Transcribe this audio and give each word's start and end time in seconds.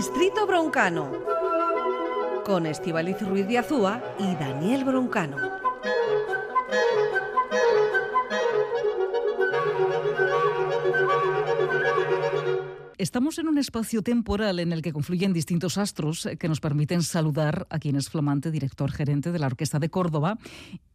Distrito 0.00 0.46
Broncano 0.46 1.12
con 2.46 2.64
Estivaliz 2.64 3.20
Ruiz 3.20 3.46
de 3.46 3.58
Azúa 3.58 4.02
y 4.18 4.34
Daniel 4.36 4.84
Broncano. 4.84 5.36
Estamos 12.96 13.38
en 13.38 13.48
un 13.48 13.56
espacio 13.56 14.02
temporal 14.02 14.58
en 14.58 14.72
el 14.72 14.82
que 14.82 14.92
confluyen 14.92 15.32
distintos 15.32 15.78
astros 15.78 16.28
que 16.38 16.48
nos 16.48 16.60
permiten 16.60 17.02
saludar 17.02 17.66
a 17.70 17.78
quien 17.78 17.96
es 17.96 18.10
flamante 18.10 18.50
director 18.50 18.92
gerente 18.92 19.32
de 19.32 19.38
la 19.38 19.46
Orquesta 19.46 19.78
de 19.78 19.88
Córdoba 19.88 20.36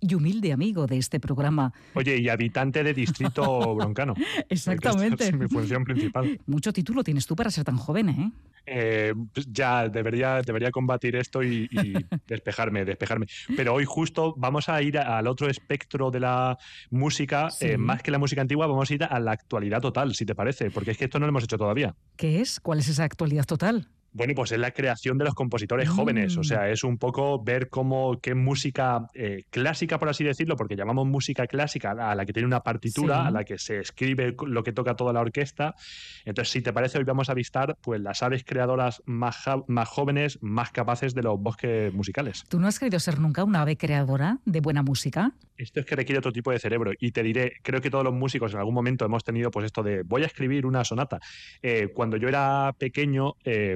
y 0.07 0.15
humilde 0.15 0.53
amigo 0.53 0.87
de 0.87 0.97
este 0.97 1.19
programa. 1.19 1.73
Oye, 1.93 2.17
y 2.17 2.29
habitante 2.29 2.83
de 2.83 2.93
Distrito 2.93 3.75
Broncano. 3.75 4.13
Exactamente. 4.49 5.25
Es 5.25 5.33
mi 5.33 5.47
función 5.47 5.83
principal. 5.83 6.39
Mucho 6.45 6.71
título 6.71 7.03
tienes 7.03 7.25
tú 7.25 7.35
para 7.35 7.49
ser 7.49 7.63
tan 7.63 7.77
joven, 7.77 8.09
¿eh? 8.09 8.31
eh 8.65 9.13
pues 9.33 9.47
ya 9.51 9.87
debería, 9.89 10.41
debería 10.41 10.71
combatir 10.71 11.15
esto 11.15 11.43
y, 11.43 11.67
despejarme, 12.27 12.85
despejarme. 12.85 13.27
Pero 13.55 13.73
hoy 13.73 13.85
justo 13.85 14.33
vamos 14.37 14.69
a 14.69 14.81
ir 14.81 14.97
al 14.97 15.27
otro 15.27 15.49
espectro 15.49 16.11
de 16.11 16.19
la 16.19 16.57
música, 16.89 17.49
eh, 17.59 17.77
más 17.77 18.01
que 18.01 18.11
la 18.11 18.19
música 18.19 18.41
antigua, 18.41 18.67
vamos 18.67 18.89
a 18.89 18.93
ir 18.93 19.03
a 19.03 19.19
la 19.19 19.31
actualidad 19.31 19.81
total, 19.81 20.13
si 20.15 20.25
te 20.25 20.35
parece, 20.35 20.71
porque 20.71 20.91
es 20.91 20.97
que 20.97 21.05
esto 21.05 21.19
no 21.19 21.25
lo 21.25 21.29
hemos 21.29 21.43
hecho 21.43 21.57
todavía. 21.57 21.95
¿Qué 22.15 22.41
es? 22.41 22.59
¿Cuál 22.59 22.79
es 22.79 22.89
esa 22.89 23.03
actualidad 23.03 23.45
total? 23.45 23.89
Bueno, 24.15 24.33
pues 24.33 24.53
es 24.53 24.59
la 24.59 24.71
creación 24.71 25.17
de 25.17 25.25
los 25.25 25.33
compositores 25.33 25.89
jóvenes, 25.89 26.37
o 26.37 26.43
sea, 26.45 26.61
mm. 26.61 26.71
es 26.71 26.85
un 26.85 26.97
poco 26.97 27.43
ver 27.43 27.67
cómo 27.67 28.17
qué 28.21 28.33
música 28.33 29.07
eh, 29.13 29.43
clásica, 29.49 29.99
por 29.99 30.07
así 30.07 30.23
decirlo, 30.23 30.55
porque 30.55 30.77
llamamos 30.77 31.05
música 31.05 31.47
clásica 31.47 31.91
a 31.91 32.15
la 32.15 32.25
que 32.25 32.31
tiene 32.31 32.47
una 32.47 32.61
partitura, 32.61 33.27
a 33.27 33.31
la 33.31 33.43
que 33.43 33.57
se 33.57 33.79
escribe 33.79 34.33
lo 34.47 34.63
que 34.63 34.71
toca 34.71 34.95
toda 34.95 35.11
la 35.11 35.19
orquesta. 35.19 35.75
Entonces, 36.23 36.53
si 36.53 36.61
te 36.61 36.71
parece, 36.71 36.97
hoy 36.97 37.03
vamos 37.03 37.27
a 37.27 37.33
avistar 37.33 37.75
pues 37.81 37.99
las 37.99 38.23
aves 38.23 38.45
creadoras 38.45 39.03
más, 39.05 39.43
más 39.67 39.89
jóvenes, 39.89 40.39
más 40.41 40.71
capaces 40.71 41.13
de 41.13 41.21
los 41.21 41.37
bosques 41.37 41.93
musicales. 41.93 42.45
¿Tú 42.47 42.57
no 42.57 42.67
has 42.67 42.79
querido 42.79 43.01
ser 43.01 43.19
nunca 43.19 43.43
una 43.43 43.63
ave 43.63 43.75
creadora 43.75 44.39
de 44.45 44.61
buena 44.61 44.81
música? 44.81 45.33
Esto 45.57 45.79
es 45.79 45.85
que 45.85 45.95
requiere 45.95 46.19
otro 46.19 46.33
tipo 46.33 46.51
de 46.51 46.59
cerebro 46.59 46.91
y 46.99 47.11
te 47.11 47.23
diré, 47.23 47.53
creo 47.61 47.79
que 47.81 47.89
todos 47.89 48.03
los 48.03 48.13
músicos 48.13 48.53
en 48.53 48.59
algún 48.59 48.73
momento 48.73 49.05
hemos 49.05 49.23
tenido 49.23 49.51
pues 49.51 49.65
esto 49.65 49.83
de 49.83 50.03
voy 50.03 50.23
a 50.23 50.25
escribir 50.25 50.65
una 50.65 50.83
sonata. 50.83 51.19
Eh, 51.61 51.89
cuando 51.93 52.17
yo 52.17 52.27
era 52.27 52.73
pequeño, 52.77 53.35
eh, 53.45 53.75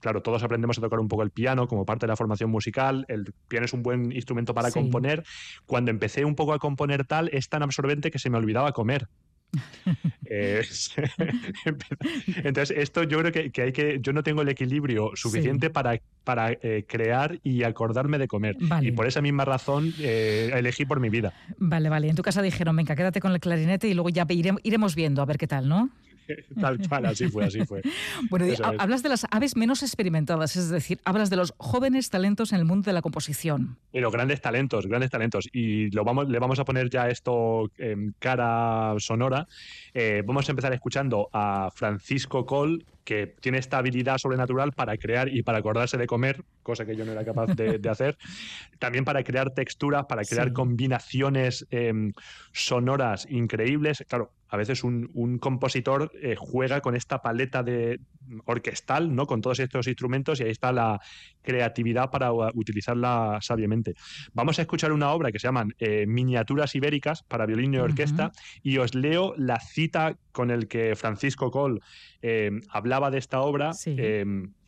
claro, 0.00 0.22
todos 0.22 0.42
aprendemos 0.42 0.78
a 0.78 0.80
tocar 0.80 0.98
un 0.98 1.08
poco 1.08 1.22
el 1.22 1.30
piano 1.30 1.68
como 1.68 1.84
parte 1.84 2.06
de 2.06 2.08
la 2.08 2.16
formación 2.16 2.50
musical. 2.50 3.04
El 3.08 3.32
piano 3.48 3.66
es 3.66 3.72
un 3.72 3.82
buen 3.82 4.12
instrumento 4.12 4.54
para 4.54 4.70
componer. 4.70 5.24
Cuando 5.66 5.90
empecé 5.90 6.24
un 6.24 6.34
poco 6.34 6.52
a 6.52 6.58
componer 6.58 7.04
tal, 7.04 7.28
es 7.32 7.48
tan 7.48 7.62
absorbente 7.62 8.10
que 8.10 8.18
se 8.18 8.30
me 8.30 8.38
olvidaba 8.38 8.72
comer. 8.72 9.08
Eh, 10.28 10.60
entonces, 12.42 12.76
esto 12.76 13.04
yo 13.04 13.20
creo 13.20 13.30
que, 13.30 13.62
hay 13.62 13.72
que. 13.72 14.00
Yo 14.00 14.12
no 14.12 14.24
tengo 14.24 14.42
el 14.42 14.48
equilibrio 14.48 15.12
suficiente 15.14 15.70
para, 15.70 16.00
para 16.24 16.50
eh, 16.50 16.84
crear 16.88 17.38
y 17.44 17.62
acordarme 17.62 18.18
de 18.18 18.26
comer. 18.26 18.56
Y 18.82 18.90
por 18.90 19.06
esa 19.06 19.22
misma 19.22 19.44
razón 19.44 19.94
elegí 20.00 20.84
por 20.84 20.98
mi 20.98 21.10
vida. 21.10 21.32
Vale, 21.58 21.88
vale. 21.88 22.08
En 22.08 22.16
tu 22.16 22.22
casa 22.22 22.42
dijeron, 22.42 22.74
venga, 22.74 22.96
quédate 22.96 23.20
con 23.20 23.30
el 23.30 23.38
clarinete 23.38 23.86
y 23.86 23.94
luego 23.94 24.08
ya 24.08 24.26
iremos 24.28 24.96
viendo 24.96 25.22
a 25.22 25.26
ver 25.26 25.38
qué 25.38 25.46
tal, 25.46 25.68
¿no? 25.68 25.90
Tal 26.60 26.78
cual, 26.88 27.06
así 27.06 27.28
fue, 27.28 27.44
así 27.44 27.64
fue. 27.64 27.82
Bueno, 28.30 28.46
hablas 28.78 29.02
de 29.02 29.08
las 29.08 29.26
aves 29.30 29.56
menos 29.56 29.82
experimentadas, 29.82 30.56
es 30.56 30.70
decir, 30.70 31.00
hablas 31.04 31.30
de 31.30 31.36
los 31.36 31.54
jóvenes 31.58 32.10
talentos 32.10 32.52
en 32.52 32.58
el 32.58 32.64
mundo 32.64 32.86
de 32.86 32.92
la 32.92 33.02
composición. 33.02 33.78
Pero 33.92 34.10
grandes 34.10 34.40
talentos, 34.40 34.86
grandes 34.86 35.10
talentos. 35.10 35.48
Y 35.52 35.90
lo 35.90 36.04
vamos, 36.04 36.28
le 36.28 36.38
vamos 36.38 36.58
a 36.58 36.64
poner 36.64 36.90
ya 36.90 37.08
esto 37.08 37.70
en 37.78 38.14
cara 38.18 38.94
sonora. 38.98 39.46
Eh, 39.94 40.22
vamos 40.26 40.48
a 40.48 40.52
empezar 40.52 40.72
escuchando 40.72 41.28
a 41.32 41.70
Francisco 41.74 42.46
Col, 42.46 42.84
que 43.04 43.28
tiene 43.40 43.58
esta 43.58 43.78
habilidad 43.78 44.18
sobrenatural 44.18 44.72
para 44.72 44.96
crear 44.96 45.28
y 45.28 45.42
para 45.42 45.58
acordarse 45.58 45.96
de 45.96 46.06
comer, 46.06 46.42
cosa 46.62 46.84
que 46.84 46.96
yo 46.96 47.04
no 47.04 47.12
era 47.12 47.24
capaz 47.24 47.46
de, 47.54 47.80
hacer. 47.88 48.18
También 48.78 49.04
para 49.04 49.22
crear 49.22 49.54
texturas, 49.54 50.06
para 50.06 50.24
crear 50.24 50.52
combinaciones 50.52 51.66
em, 51.70 52.12
sonoras 52.52 53.26
increíbles. 53.30 54.04
Claro, 54.08 54.32
a 54.56 54.58
veces 54.58 54.82
un, 54.84 55.38
compositor 55.38 56.10
eh, 56.20 56.34
juega 56.36 56.80
con 56.80 56.96
esta 56.96 57.20
paleta 57.20 57.62
de 57.62 58.00
orquestal, 58.46 59.14
¿no? 59.14 59.26
Con 59.26 59.42
todos 59.42 59.60
estos 59.60 59.86
instrumentos 59.86 60.40
y 60.40 60.44
ahí 60.44 60.50
está 60.50 60.72
la 60.72 60.98
creatividad 61.42 62.10
para 62.10 62.32
utilizarla 62.32 63.38
sabiamente. 63.42 63.94
Vamos 64.32 64.58
a 64.58 64.62
escuchar 64.62 64.92
una 64.92 65.12
obra 65.12 65.30
que 65.30 65.38
se 65.38 65.46
llaman 65.46 65.74
eh, 65.78 66.06
Miniaturas 66.06 66.74
Ibéricas 66.74 67.22
para 67.22 67.44
violín 67.44 67.74
y 67.74 67.78
orquesta 67.78 68.32
y 68.62 68.78
os 68.78 68.94
leo 68.94 69.34
la 69.36 69.60
cita 69.60 70.16
con 70.32 70.50
el 70.50 70.68
que 70.68 70.96
Francisco 70.96 71.50
Coll 71.50 71.80
eh, 72.22 72.50
hablaba 72.70 73.10
de 73.10 73.18
esta 73.18 73.40
obra 73.40 73.72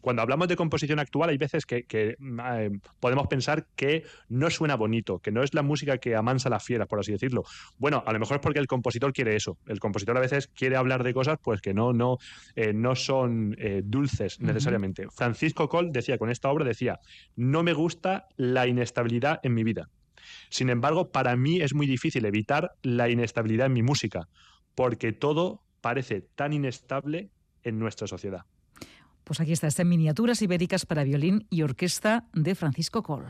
cuando 0.01 0.23
hablamos 0.23 0.49
de 0.49 0.57
composición 0.57 0.99
actual, 0.99 1.31
hay 1.31 1.39
veces 1.39 1.67
que, 1.67 1.87
eh, 1.91 2.71
podemos 3.01 3.27
pensar 3.27 3.67
que 3.77 4.05
no 4.29 4.51
suena 4.51 4.77
bonito, 4.77 5.19
que 5.19 5.31
no 5.31 5.43
es 5.43 5.55
la 5.55 5.63
música 5.63 5.99
que 5.99 6.17
amansa 6.17 6.49
la 6.49 6.61
fiera, 6.61 6.87
por 6.87 7.01
así 7.01 7.13
decirlo. 7.13 7.45
Bueno, 7.79 8.03
a 8.07 8.13
lo 8.13 8.19
mejor 8.19 8.37
es 8.37 8.43
porque 8.43 8.59
el 8.59 8.67
compositor 8.67 9.13
quiere 9.13 9.37
eso. 9.37 9.59
El 9.67 9.81
compositor 9.81 10.17
a 10.17 10.21
veces 10.21 10.49
quiere 10.49 10.77
hablar 10.77 11.03
de 11.05 11.15
cosas 11.15 11.39
pues 11.43 11.61
que 11.61 11.75
no, 11.75 11.93
no, 11.93 12.19
eh, 12.57 12.73
no 12.73 12.95
son 12.95 13.57
eh, 13.59 13.83
dulces 13.85 14.41
necesariamente. 14.41 15.07
Francisco 15.11 15.69
Coll 15.69 15.93
decía 15.93 16.19
con 16.19 16.31
esta 16.31 16.51
obra, 16.51 16.65
decía, 16.65 16.99
no 17.37 17.63
me 17.63 17.73
gusta 17.73 18.27
la 18.37 18.67
inestabilidad 18.67 19.41
en 19.43 19.55
mi 19.55 19.65
vida. 19.65 19.91
Sin 20.51 20.71
embargo, 20.71 21.11
para 21.11 21.37
mí 21.37 21.61
es 21.61 21.75
muy 21.75 21.87
difícil 21.87 22.25
evitar 22.25 22.73
la 22.83 23.09
inestabilidad 23.09 23.67
en 23.67 23.73
mi 23.73 23.83
música, 23.83 24.29
porque 24.75 25.13
todo 25.13 25.63
parece 25.81 26.21
tan 26.21 26.53
inestable 26.53 27.31
en 27.63 27.79
nuestra 27.79 28.07
sociedad. 28.07 28.45
Pues 29.28 29.41
aquí 29.41 29.53
está, 29.53 29.66
está 29.66 29.83
en 29.83 29.91
miniaturas 29.91 30.41
ibéricas 30.41 30.87
para 30.87 31.05
violín 31.05 31.47
y 31.50 31.61
orquesta 31.61 32.25
de 32.33 32.55
Francisco 32.55 33.03
Coll. 33.03 33.27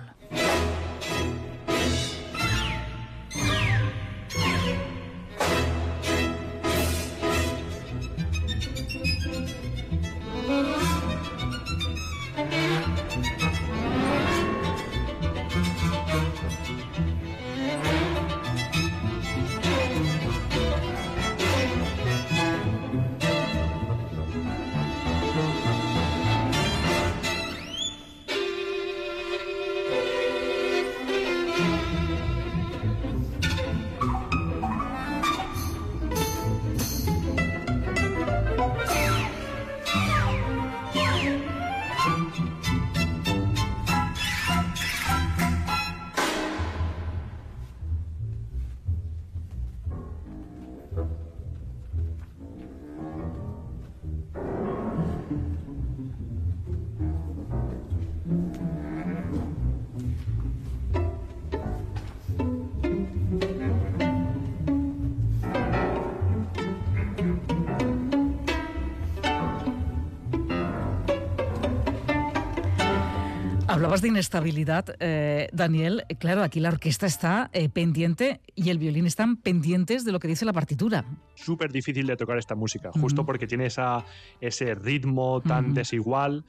Hablabas 73.79 74.03
de 74.03 74.09
inestabilidad, 74.09 74.97
eh, 74.99 75.49
Daniel. 75.53 76.05
Claro, 76.19 76.43
aquí 76.43 76.59
la 76.59 76.71
orquesta 76.71 77.07
está 77.07 77.49
eh, 77.53 77.69
pendiente 77.69 78.41
y 78.57 78.71
el 78.71 78.79
violín 78.79 79.07
están 79.07 79.37
pendientes 79.37 80.05
de 80.05 80.11
lo 80.11 80.19
que 80.19 80.27
dice 80.27 80.45
la 80.45 80.53
partitura. 80.53 81.05
Súper 81.37 81.71
difícil 81.71 82.05
de 82.09 82.17
tocar 82.17 82.39
esta 82.39 82.57
música, 82.57 82.91
justo 82.91 83.25
porque 83.25 83.47
tiene 83.47 83.67
esa, 83.67 84.05
ese 84.41 84.75
ritmo 84.75 85.41
tan 85.43 85.75
desigual. 85.75 86.45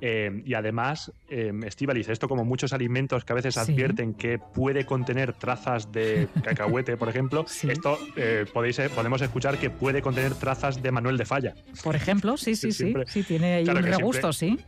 Eh, 0.00 0.42
y 0.46 0.54
además, 0.54 1.12
eh, 1.28 1.52
esto 2.08 2.26
como 2.26 2.46
muchos 2.46 2.72
alimentos 2.72 3.26
que 3.26 3.34
a 3.34 3.36
veces 3.36 3.58
advierten 3.58 4.14
que 4.14 4.38
puede 4.38 4.86
contener 4.86 5.34
trazas 5.34 5.92
de 5.92 6.28
cacahuete, 6.42 6.96
por 6.96 7.10
ejemplo, 7.10 7.44
esto 7.44 7.98
podéis, 8.54 8.80
podemos 8.94 9.20
escuchar 9.20 9.58
que 9.58 9.68
puede 9.68 10.00
contener 10.00 10.32
trazas 10.32 10.82
de 10.82 10.90
Manuel 10.90 11.18
de 11.18 11.26
Falla. 11.26 11.54
Por 11.84 11.94
ejemplo, 11.94 12.38
sí, 12.38 12.56
sí, 12.56 12.72
sí. 12.72 12.94
Sí, 13.06 13.22
tiene 13.24 13.56
ahí 13.56 13.68
un 13.68 13.82
regusto, 13.82 14.32
sí. 14.32 14.58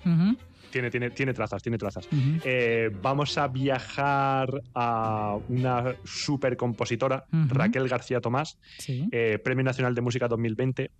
Tiene, 0.73 0.91
tiene, 0.91 1.11
tiene 1.11 1.35
trazas, 1.35 1.63
tiene 1.63 1.79
trazas. 1.79 2.09
Eh, 2.45 2.91
vamos 3.01 3.37
a 3.39 3.47
viajar 3.47 4.63
a 4.75 5.39
una 5.49 5.95
super 6.03 6.57
compositora, 6.57 7.27
Raquel 7.31 7.89
García 7.89 8.21
Tomás, 8.21 8.59
eh, 8.89 9.39
Premio 9.45 9.63
Nacional 9.63 9.95
de 9.95 10.01
Música 10.01 10.27
2020. 10.27 10.91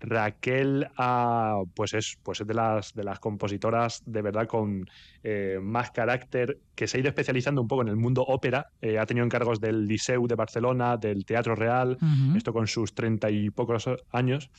Raquel 0.00 0.88
ah, 0.96 1.62
pues 1.74 1.94
es, 1.94 2.18
pues 2.22 2.40
es 2.40 2.46
de, 2.46 2.54
las, 2.54 2.94
de 2.94 3.04
las 3.04 3.18
compositoras 3.18 4.02
de 4.06 4.22
verdad 4.22 4.46
con 4.46 4.88
eh, 5.22 5.58
más 5.60 5.90
carácter, 5.90 6.58
que 6.74 6.86
se 6.86 6.96
ha 6.96 7.00
ido 7.00 7.08
especializando 7.08 7.60
un 7.60 7.68
poco 7.68 7.82
en 7.82 7.88
el 7.88 7.96
mundo 7.96 8.22
ópera. 8.22 8.70
Eh, 8.80 8.98
ha 8.98 9.06
tenido 9.06 9.26
encargos 9.26 9.60
del 9.60 9.86
Liceu 9.86 10.26
de 10.26 10.34
Barcelona, 10.34 10.96
del 10.96 11.24
Teatro 11.24 11.54
Real, 11.54 11.98
esto 12.36 12.52
con 12.52 12.66
sus 12.66 12.94
treinta 12.94 13.30
y 13.30 13.50
pocos 13.50 13.88
años. 14.12 14.50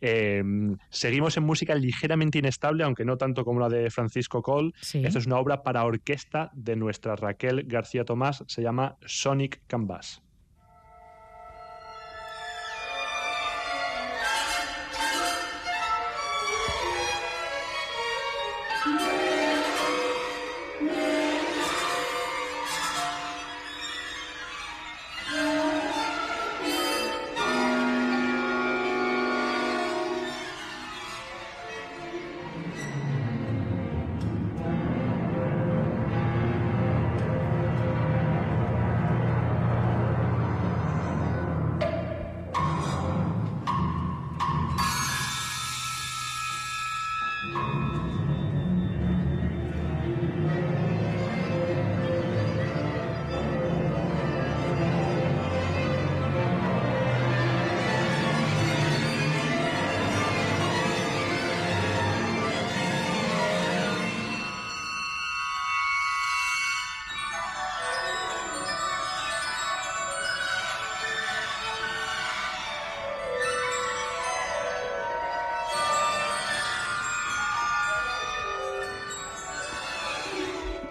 Eh, 0.00 0.42
seguimos 0.90 1.36
en 1.36 1.44
música 1.44 1.74
ligeramente 1.74 2.38
inestable, 2.38 2.84
aunque 2.84 3.04
no 3.04 3.16
tanto 3.16 3.44
como 3.44 3.60
la 3.60 3.68
de 3.68 3.90
Francisco 3.90 4.42
Cole. 4.42 4.72
Esto 4.80 5.18
es 5.18 5.26
una 5.26 5.38
obra 5.38 5.62
para 5.62 5.84
orquesta 5.84 6.50
de 6.54 6.76
nuestra 6.76 7.16
Raquel 7.16 7.64
García 7.64 8.04
Tomás, 8.04 8.44
se 8.46 8.62
llama 8.62 8.96
Sonic 9.06 9.62
Canvas. 9.66 10.22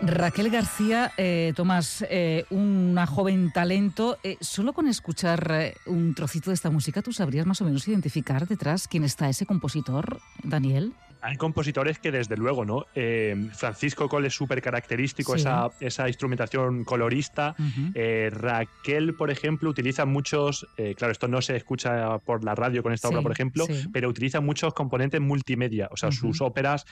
Raquel 0.07 0.49
García, 0.49 1.11
eh, 1.17 1.53
Tomás, 1.55 2.05
eh, 2.09 2.45
una 2.49 3.05
joven 3.05 3.51
talento. 3.51 4.17
Eh, 4.23 4.37
solo 4.41 4.73
con 4.73 4.87
escuchar 4.87 5.73
un 5.85 6.15
trocito 6.15 6.49
de 6.49 6.55
esta 6.55 6.69
música, 6.69 7.01
¿tú 7.01 7.11
sabrías 7.11 7.45
más 7.45 7.61
o 7.61 7.65
menos 7.65 7.87
identificar 7.87 8.47
detrás 8.47 8.87
quién 8.87 9.03
está 9.03 9.29
ese 9.29 9.45
compositor, 9.45 10.19
Daniel? 10.43 10.93
Hay 11.27 11.35
compositores 11.35 11.99
que 11.99 12.09
desde 12.09 12.37
luego, 12.37 12.63
¿no? 12.63 12.85
Eh, 12.95 13.49
Francisco 13.51 14.07
Cole 14.07 14.29
es 14.29 14.33
súper 14.33 14.61
característico, 14.61 15.35
esa, 15.35 15.69
esa, 15.81 16.07
instrumentación 16.07 16.85
colorista. 16.85 17.53
Eh, 17.95 18.29
Raquel, 18.31 19.13
por 19.13 19.29
ejemplo, 19.29 19.69
utiliza 19.69 20.05
muchos, 20.05 20.65
eh, 20.77 20.95
claro, 20.95 21.11
esto 21.11 21.27
no 21.27 21.41
se 21.41 21.57
escucha 21.57 22.17
por 22.19 22.45
la 22.45 22.55
radio 22.55 22.81
con 22.81 22.93
esta 22.93 23.09
obra, 23.09 23.21
por 23.21 23.33
ejemplo, 23.33 23.65
pero 23.91 24.07
utiliza 24.07 24.39
muchos 24.39 24.73
componentes 24.73 25.19
multimedia. 25.19 25.89
O 25.91 25.97
sea, 25.97 26.13
sus 26.13 26.39
óperas 26.39 26.85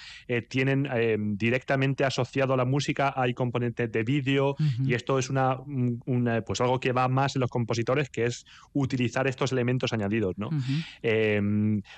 tienen 0.50 0.90
directamente 1.38 2.04
asociado 2.04 2.56
a 2.56 2.58
la 2.58 2.66
música, 2.66 3.14
hay 3.16 3.34
componentes 3.34 3.90
de 3.90 4.04
vídeo 4.04 4.58
y 4.84 4.96
esto 4.96 5.18
es 5.18 5.30
una, 5.30 5.60
pues 6.46 6.60
algo 6.60 6.82
que 6.82 6.92
va 6.92 7.08
más 7.08 7.38
en 7.38 7.40
los 7.40 7.50
compositores, 7.50 8.10
que 8.10 8.26
es 8.26 8.46
utilizar 8.74 9.28
estos 9.28 9.54
elementos 9.54 9.94
añadidos, 9.94 10.38
¿no? 10.38 10.50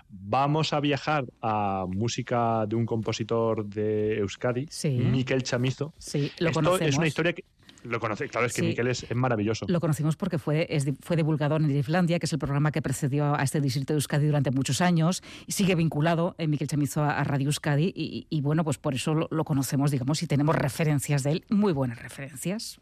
vamos 0.09 0.73
a 0.73 0.79
viajar 0.79 1.25
a 1.41 1.85
música 1.87 2.26
de 2.27 2.75
un 2.75 2.85
compositor 2.85 3.65
de 3.65 4.17
Euskadi, 4.17 4.67
Miquel 4.83 5.43
Chamizo. 5.43 5.93
Sí, 5.97 6.31
lo 6.39 6.49
Esto 6.49 6.77
es 6.79 6.97
una 6.97 7.07
historia 7.07 7.33
que 7.33 7.43
lo 7.83 7.99
conoce, 7.99 8.27
claro, 8.27 8.47
es 8.47 8.53
que 8.53 8.61
Miquel 8.61 8.87
es, 8.87 9.05
maravilloso. 9.15 9.65
Lo 9.69 9.79
conocimos 9.79 10.17
porque 10.17 10.37
fue, 10.37 10.67
fue 11.01 11.15
divulgador 11.15 11.61
en 11.61 11.71
Irlandia, 11.71 12.19
que 12.19 12.25
es 12.25 12.33
el 12.33 12.39
programa 12.39 12.71
que 12.71 12.81
precedió 12.81 13.35
a 13.35 13.43
este 13.43 13.61
distrito 13.61 13.93
de 13.93 13.97
Euskadi 13.97 14.25
durante 14.25 14.51
muchos 14.51 14.81
años, 14.81 15.23
y 15.45 15.53
sigue 15.53 15.75
vinculado 15.75 16.35
en 16.37 16.45
eh, 16.45 16.47
Miquel 16.49 16.67
Chamizo 16.67 17.03
a, 17.03 17.23
Radio 17.23 17.47
Euskadi, 17.47 17.93
y, 17.95 18.41
bueno, 18.41 18.63
pues 18.63 18.77
por 18.77 18.93
eso 18.93 19.13
lo, 19.13 19.27
lo, 19.31 19.43
conocemos, 19.45 19.91
digamos, 19.91 20.21
y 20.21 20.27
tenemos 20.27 20.55
referencias 20.55 21.23
de 21.23 21.31
él, 21.31 21.45
muy 21.49 21.71
buenas 21.71 22.01
referencias. 22.01 22.79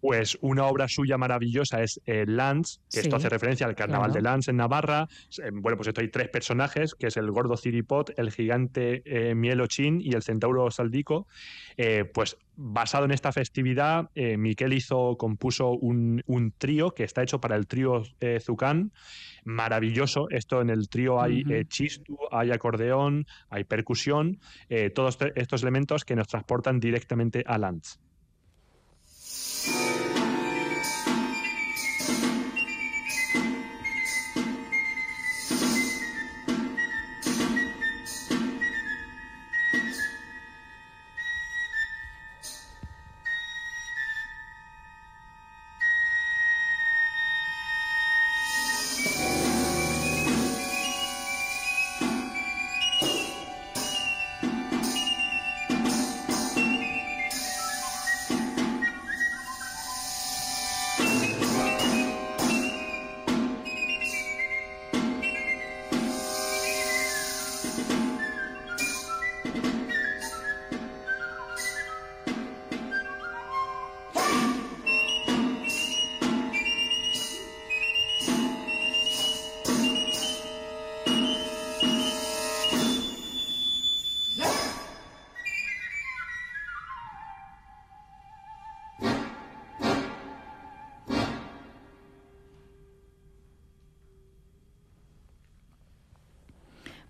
Pues 0.00 0.38
una 0.40 0.64
obra 0.64 0.88
suya 0.88 1.18
maravillosa 1.18 1.82
es 1.82 2.00
eh, 2.06 2.24
Lance, 2.26 2.80
que 2.90 3.00
esto 3.00 3.16
hace 3.16 3.28
referencia 3.28 3.66
al 3.66 3.74
carnaval 3.74 4.12
de 4.12 4.22
Lance 4.22 4.50
en 4.50 4.56
Navarra. 4.56 5.08
Eh, 5.42 5.50
bueno, 5.52 5.76
pues 5.76 5.88
esto 5.88 6.00
hay 6.00 6.08
tres 6.08 6.28
personajes, 6.28 6.94
que 6.94 7.08
es 7.08 7.16
el 7.16 7.30
gordo 7.30 7.56
Ciripot, 7.56 8.18
el 8.18 8.30
gigante 8.30 9.02
eh, 9.04 9.34
Mielochín 9.34 10.00
y 10.00 10.14
el 10.14 10.22
centauro 10.22 10.70
Saldico. 10.70 11.26
Eh, 11.76 12.04
pues 12.04 12.38
basado 12.56 13.04
en 13.06 13.10
esta 13.10 13.32
festividad, 13.32 14.10
Miquel 14.14 14.74
hizo, 14.74 15.16
compuso 15.16 15.70
un, 15.70 16.22
trío 16.58 16.90
que 16.90 17.04
está 17.04 17.22
hecho 17.22 17.40
para 17.40 17.56
el 17.56 17.66
trío 17.66 18.02
Zucán. 18.40 18.92
Maravilloso. 19.44 20.28
Esto 20.28 20.60
en 20.60 20.68
el 20.68 20.90
trío 20.90 21.22
hay 21.22 21.42
chistu, 21.68 22.18
hay 22.30 22.50
acordeón, 22.50 23.26
hay 23.48 23.64
percusión, 23.64 24.40
todos 24.94 25.16
estos 25.36 25.62
elementos 25.62 26.04
que 26.04 26.16
nos 26.16 26.28
transportan 26.28 26.80
directamente 26.80 27.42
a 27.46 27.56
Lance. 27.56 27.98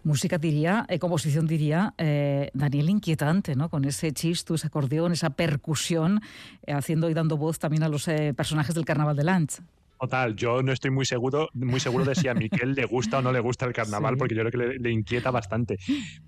Música 0.02 0.38
diría, 0.38 0.86
eh, 0.88 0.98
composición 0.98 1.46
diría, 1.46 1.94
eh, 1.98 2.50
Daniel 2.54 2.90
inquietante, 2.90 3.54
¿no? 3.54 3.68
Con 3.68 3.84
ese 3.84 4.12
chisto, 4.12 4.54
ese 4.54 4.68
acordeón, 4.68 5.12
esa 5.12 5.30
percusión, 5.30 6.20
eh, 6.66 6.72
haciendo 6.72 7.10
y 7.10 7.14
dando 7.14 7.36
voz 7.36 7.58
también 7.58 7.82
a 7.82 7.88
los 7.88 8.04
personajes 8.36 8.74
del 8.74 8.84
Carnaval 8.84 9.16
de 9.16 9.24
Lange. 9.24 9.62
Total, 10.00 10.34
yo 10.34 10.62
no 10.62 10.72
estoy 10.72 10.90
muy 10.90 11.04
seguro, 11.04 11.50
muy 11.52 11.78
seguro 11.78 12.06
de 12.06 12.14
si 12.14 12.26
a 12.26 12.32
Miquel 12.32 12.72
le 12.72 12.86
gusta 12.86 13.18
o 13.18 13.22
no 13.22 13.32
le 13.32 13.40
gusta 13.40 13.66
el 13.66 13.74
carnaval, 13.74 14.16
porque 14.16 14.34
yo 14.34 14.40
creo 14.46 14.50
que 14.50 14.78
le, 14.78 14.90
inquieta 14.90 15.30
bastante. 15.30 15.76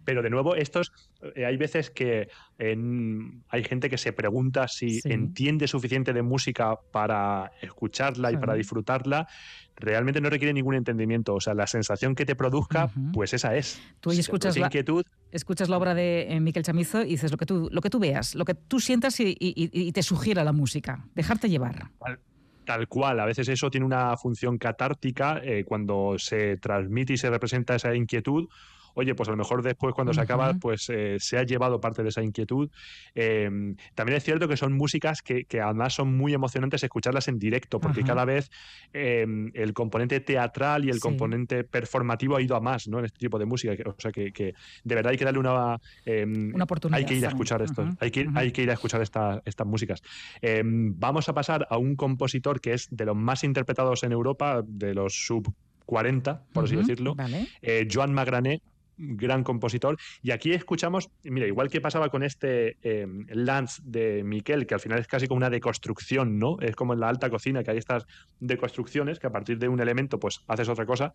Pero 0.05 0.21
de 0.21 0.29
nuevo, 0.29 0.55
estos, 0.55 0.93
hay 1.35 1.57
veces 1.57 1.88
que 1.88 2.29
hay 2.59 3.64
gente 3.64 3.88
que 3.88 3.97
se 3.97 4.12
pregunta 4.12 4.69
si 4.69 5.00
entiende 5.05 5.67
suficiente 5.69 6.12
de 6.12 6.21
música 6.21 6.76
para 6.91 7.50
escucharla 7.62 8.31
y 8.31 8.37
para 8.37 8.52
disfrutarla 8.52 9.26
realmente 9.75 10.21
no 10.21 10.29
requiere 10.29 10.52
ningún 10.52 10.75
entendimiento. 10.75 11.35
O 11.35 11.41
sea, 11.41 11.55
la 11.55 11.67
sensación 11.67 12.14
que 12.14 12.26
te 12.26 12.37
produzca, 12.37 12.91
pues 13.14 13.33
esa 13.33 13.57
es. 13.57 13.81
Tú 14.00 14.11
escuchas 14.11 14.57
la, 14.59 14.67
inquietud. 14.67 15.02
escuchas 15.31 15.71
la 15.71 15.79
obra 15.79 15.95
de 15.95 16.26
eh, 16.29 16.41
Miquel 16.41 16.62
Chamizo 16.62 17.02
y 17.02 17.12
dices 17.12 17.31
lo 17.31 17.38
que 17.38 17.47
tú, 17.47 17.71
lo 17.73 17.81
que 17.81 17.88
tú 17.88 17.99
veas, 17.99 18.35
lo 18.35 18.45
que 18.45 18.55
tú 18.55 18.81
sientas 18.81 19.19
y, 19.19 19.93
te 19.93 20.02
sugiera 20.02 20.45
la 20.45 20.52
música. 20.52 21.07
Dejarte 21.14 21.49
llevar. 21.49 21.91
Tal 22.64 22.87
cual, 22.87 23.19
a 23.19 23.25
veces 23.25 23.49
eso 23.49 23.71
tiene 23.71 23.87
una 23.87 24.16
función 24.16 24.57
catártica 24.57 25.40
eh, 25.42 25.64
cuando 25.64 26.14
se 26.19 26.57
transmite 26.59 27.14
y 27.14 27.16
se 27.16 27.31
representa 27.31 27.75
esa 27.75 27.95
inquietud 27.95 28.49
oye, 28.95 29.15
pues 29.15 29.29
a 29.29 29.33
lo 29.33 29.39
mejor 29.39 29.63
después 29.63 29.95
cuando 29.95 30.13
se 30.13 30.21
acaba, 30.21 30.55
pues 30.55 30.89
eh, 30.91 31.17
se 31.19 31.39
ha 31.39 31.45
llevado 31.45 31.81
parte 31.81 32.03
de 32.03 32.11
esa 32.11 32.23
inquietud. 32.23 32.71
Em, 33.15 33.77
también 33.95 34.17
es 34.17 34.25
cierto 34.25 34.49
que 34.49 34.57
son 34.57 34.73
músicas 34.73 35.23
que, 35.23 35.47
además 35.63 35.95
son 35.95 36.17
muy 36.17 36.35
emocionantes 36.35 36.83
escucharlas 36.83 37.29
en 37.29 37.39
directo, 37.39 37.81
porque 37.81 38.03
cada 38.03 38.25
vez 38.25 38.51
em, 38.93 39.51
el 39.55 39.73
componente 39.73 40.21
teatral 40.21 40.85
y 40.85 40.91
el 40.91 41.01
componente 41.01 41.65
performativo 41.65 42.37
ha 42.37 42.43
ido 42.43 42.57
a 42.57 42.61
más 42.61 42.89
¿no? 42.89 42.99
en 42.99 43.07
este 43.07 43.19
tipo 43.19 43.39
de 43.39 43.47
música. 43.47 43.73
O 43.87 43.95
sea 43.99 44.13
que, 44.13 44.33
de 44.85 44.95
verdad 44.95 45.13
hay 45.13 45.19
que 45.19 45.25
darle 45.25 45.41
una, 45.41 45.79
em, 46.05 46.55
una 46.55 46.65
oportunidad. 46.65 46.99
Hay 46.99 47.05
que 47.05 47.15
ir 47.15 47.25
a 47.27 47.29
escuchar 47.29 47.63
esto, 47.63 47.89
hay, 48.01 48.11
que, 48.11 48.29
hay 48.35 48.53
que 48.53 48.63
ir 48.63 48.71
a 48.71 48.75
escuchar 48.75 49.01
estas 49.03 49.67
músicas. 49.67 50.03
vamos 50.63 51.29
a 51.29 51.35
pasar 51.35 51.67
a 51.71 51.79
un 51.79 51.97
compositor 51.97 52.61
que 52.61 52.75
es 52.75 52.89
de 52.91 53.05
los 53.05 53.17
más 53.17 53.45
interpretados 53.45 54.03
en 54.03 54.13
Europa, 54.13 54.63
de 54.67 54.95
los 54.95 55.27
sub 55.27 55.53
40, 55.87 56.45
por 56.53 56.65
así 56.65 56.77
decirlo, 56.77 57.15
eh, 57.61 57.89
Joan 57.91 58.13
Magrané, 58.13 58.63
gran 59.02 59.42
compositor. 59.42 59.99
Y 60.23 60.30
aquí 60.30 60.52
escuchamos, 60.52 61.11
mira, 61.25 61.47
igual 61.47 61.68
que 61.68 61.80
pasaba 61.80 62.09
con 62.09 62.23
este 62.23 62.76
eh, 62.82 63.06
Lance 63.28 63.82
de 63.85 64.23
Miquel, 64.25 64.66
que 64.66 64.75
al 64.75 64.80
final 64.80 64.99
es 64.99 65.09
casi 65.09 65.26
como 65.26 65.38
una 65.38 65.50
deconstrucción, 65.50 66.38
¿no? 66.38 66.59
Es 66.61 66.76
como 66.76 66.94
en 66.94 67.00
la 67.00 67.09
alta 67.09 67.28
cocina, 67.28 67.62
que 67.62 67.73
hay 67.73 67.78
estas 67.78 68.06
deconstrucciones, 68.40 69.18
que 69.18 69.26
a 69.26 69.32
partir 69.32 69.59
de 69.59 69.68
un 69.68 69.80
elemento, 69.80 70.18
pues 70.18 70.40
haces 70.47 70.68
otra 70.68 70.87
cosa. 70.87 71.12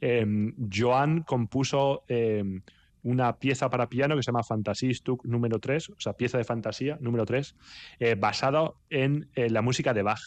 Eh, 0.00 0.52
Joan 0.72 1.22
compuso. 1.22 2.04
Eh, 2.08 2.60
una 3.02 3.36
pieza 3.36 3.70
para 3.70 3.88
piano 3.88 4.16
que 4.16 4.22
se 4.24 4.32
llama 4.32 4.42
Fantasy 4.42 4.92
Stuck 4.92 5.24
número 5.26 5.60
3, 5.60 5.90
o 5.90 5.94
sea, 5.96 6.14
pieza 6.14 6.38
de 6.38 6.44
fantasía 6.44 6.98
número 7.00 7.24
3, 7.24 7.54
basado 8.18 8.78
en 8.90 9.28
la 9.36 9.62
música 9.62 9.94
de 9.94 10.02
Bach 10.02 10.18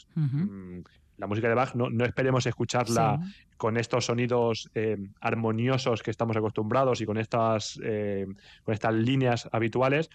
la 1.19 1.27
música 1.27 1.49
de 1.49 1.53
Bach, 1.53 1.75
no, 1.75 1.89
no 1.89 2.05
esperemos 2.05 2.45
escucharla 2.45 3.19
con 3.57 3.77
estos 3.77 4.05
sonidos 4.05 4.69
eh, 4.73 4.97
armoniosos 5.19 6.01
que 6.01 6.11
estamos 6.11 6.35
acostumbrados 6.37 7.01
y 7.01 7.05
con 7.05 7.17
estas, 7.17 7.79
eh, 7.83 8.25
con 8.63 8.73
estas 8.73 8.93
líneas 8.93 9.49
habituales, 9.51 10.09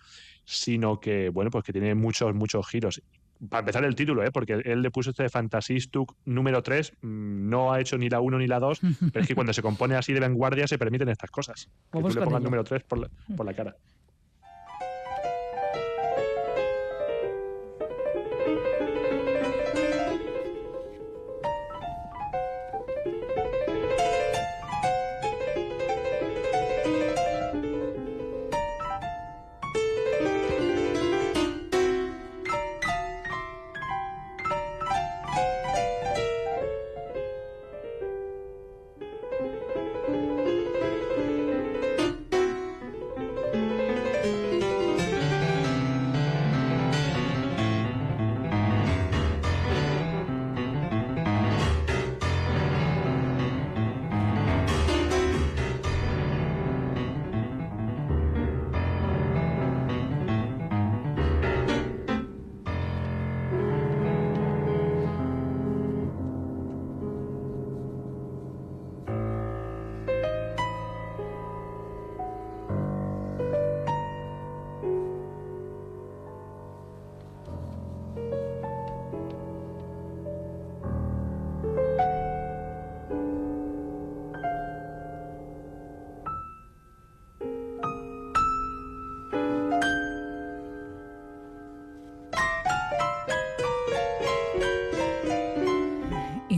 sino 0.44 0.98
que, 0.98 1.28
bueno, 1.28 1.50
pues 1.50 1.62
que 1.62 1.72
tiene 1.72 1.94
muchos, 1.94 2.34
muchos 2.34 2.66
giros. 2.66 3.02
Para 3.50 3.60
empezar 3.60 3.84
el 3.84 3.94
título, 3.94 4.24
¿eh? 4.24 4.30
porque 4.32 4.54
él 4.64 4.80
le 4.80 4.90
puso 4.90 5.10
este 5.10 5.28
Fantasy 5.28 5.78
Stuck 5.78 6.16
número 6.24 6.62
3, 6.62 6.94
mm, 7.02 7.48
no 7.50 7.72
ha 7.72 7.80
hecho 7.80 7.98
ni 7.98 8.08
la 8.08 8.20
1 8.20 8.38
ni 8.38 8.46
la 8.46 8.58
2, 8.58 8.80
pero 9.12 9.22
es 9.22 9.28
que 9.28 9.34
cuando 9.34 9.52
se 9.52 9.60
compone 9.60 9.96
así 9.96 10.14
de 10.14 10.20
vanguardia 10.20 10.66
se 10.66 10.78
permiten 10.78 11.10
estas 11.10 11.30
cosas. 11.30 11.68
Que 11.92 12.00
tú 12.00 12.08
le 12.08 12.22
pongas 12.22 12.42
número 12.42 12.64
3 12.64 12.82
por 12.84 13.10
por 13.36 13.44
la 13.44 13.52
cara. 13.52 13.76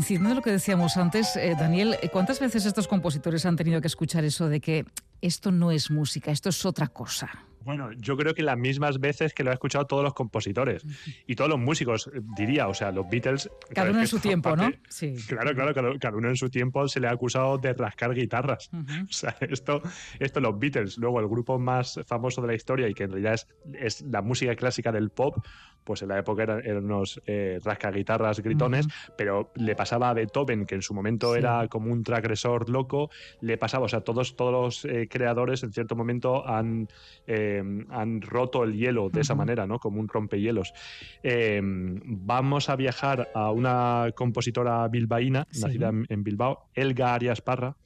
Incidiendo 0.06 0.30
en 0.30 0.36
lo 0.36 0.42
que 0.42 0.52
decíamos 0.52 0.96
antes, 0.98 1.34
eh, 1.34 1.56
Daniel, 1.58 1.96
eh, 2.00 2.08
¿cuántas 2.10 2.38
veces 2.38 2.64
estos 2.64 2.86
compositores 2.86 3.44
han 3.44 3.56
tenido 3.56 3.80
que 3.80 3.88
escuchar 3.88 4.24
eso 4.24 4.48
de 4.48 4.60
que 4.60 4.84
esto 5.20 5.50
no 5.50 5.72
es 5.72 5.90
música, 5.90 6.30
esto 6.30 6.48
es 6.48 6.64
otra 6.64 6.86
cosa? 6.86 7.28
Bueno, 7.64 7.90
yo 7.94 8.16
creo 8.16 8.32
que 8.32 8.44
las 8.44 8.56
mismas 8.56 9.00
veces 9.00 9.34
que 9.34 9.42
lo 9.42 9.50
han 9.50 9.54
escuchado 9.54 9.84
todos 9.88 10.04
los 10.04 10.14
compositores 10.14 10.84
y 11.26 11.34
todos 11.34 11.50
los 11.50 11.58
músicos, 11.58 12.08
diría, 12.36 12.68
o 12.68 12.74
sea, 12.74 12.92
los 12.92 13.10
Beatles. 13.10 13.50
Cada 13.74 13.90
uno 13.90 13.98
en 13.98 14.06
su 14.06 14.20
tiempo, 14.20 14.54
¿no? 14.54 14.70
Sí. 14.88 15.16
Claro, 15.26 15.52
claro, 15.56 15.98
cada, 15.98 16.16
uno 16.16 16.28
en 16.28 16.36
su 16.36 16.50
tiempo 16.50 16.86
se 16.86 17.00
le 17.00 17.08
ha 17.08 17.10
acusado 17.10 17.58
de 17.58 17.72
rascar 17.72 18.14
guitarras. 18.14 18.70
O 19.10 19.12
sea, 19.12 19.36
esto, 19.40 19.82
esto 20.20 20.38
los 20.38 20.56
Beatles, 20.56 20.98
luego 20.98 21.18
el 21.18 21.26
grupo 21.26 21.58
más 21.58 21.98
famoso 22.06 22.40
de 22.42 22.46
la 22.46 22.54
historia 22.54 22.88
y 22.88 22.94
que 22.94 23.02
en 23.02 23.10
realidad 23.10 23.34
es, 23.34 23.48
es 23.74 24.02
la 24.02 24.22
música 24.22 24.54
clásica 24.54 24.92
del 24.92 25.10
pop, 25.10 25.44
pues 25.86 26.02
en 26.02 26.08
la 26.08 26.18
época 26.18 26.42
eran, 26.42 26.84
unos 26.84 27.22
eh, 27.26 27.60
rascaguitarras 27.64 28.40
gritones, 28.40 28.88
pero 29.16 29.52
le 29.54 29.76
pasaba 29.76 30.10
a 30.10 30.14
Beethoven, 30.14 30.66
que 30.66 30.74
en 30.74 30.82
su 30.82 30.92
momento 30.92 31.36
era 31.36 31.68
como 31.68 31.92
un 31.92 32.02
transgresor 32.02 32.68
loco, 32.68 33.08
le 33.40 33.56
pasaba, 33.56 33.86
o 33.86 33.88
sea, 33.88 34.00
todos, 34.00 34.36
todos 34.36 34.52
los 34.52 34.84
eh, 34.84 35.06
creadores 35.08 35.62
en 35.62 35.72
cierto 35.72 35.94
momento 35.94 36.46
han, 36.46 36.88
eh, 37.28 37.62
han 37.90 38.20
roto 38.20 38.64
el 38.64 38.74
hielo 38.74 39.08
de 39.08 39.20
esa 39.20 39.36
manera, 39.36 39.66
¿no? 39.66 39.78
Como 39.78 40.00
un 40.00 40.08
rompehielos. 40.08 40.74
vamos 41.22 42.68
a 42.68 42.76
viajar 42.76 43.28
a 43.34 43.52
una 43.52 44.10
compositora 44.16 44.86
bilbaína, 44.88 45.46
nacida 45.62 45.92
en, 46.08 46.24
Bilbao, 46.24 46.68
Elga 46.74 47.14
Arias 47.14 47.40
Parra, 47.40 47.76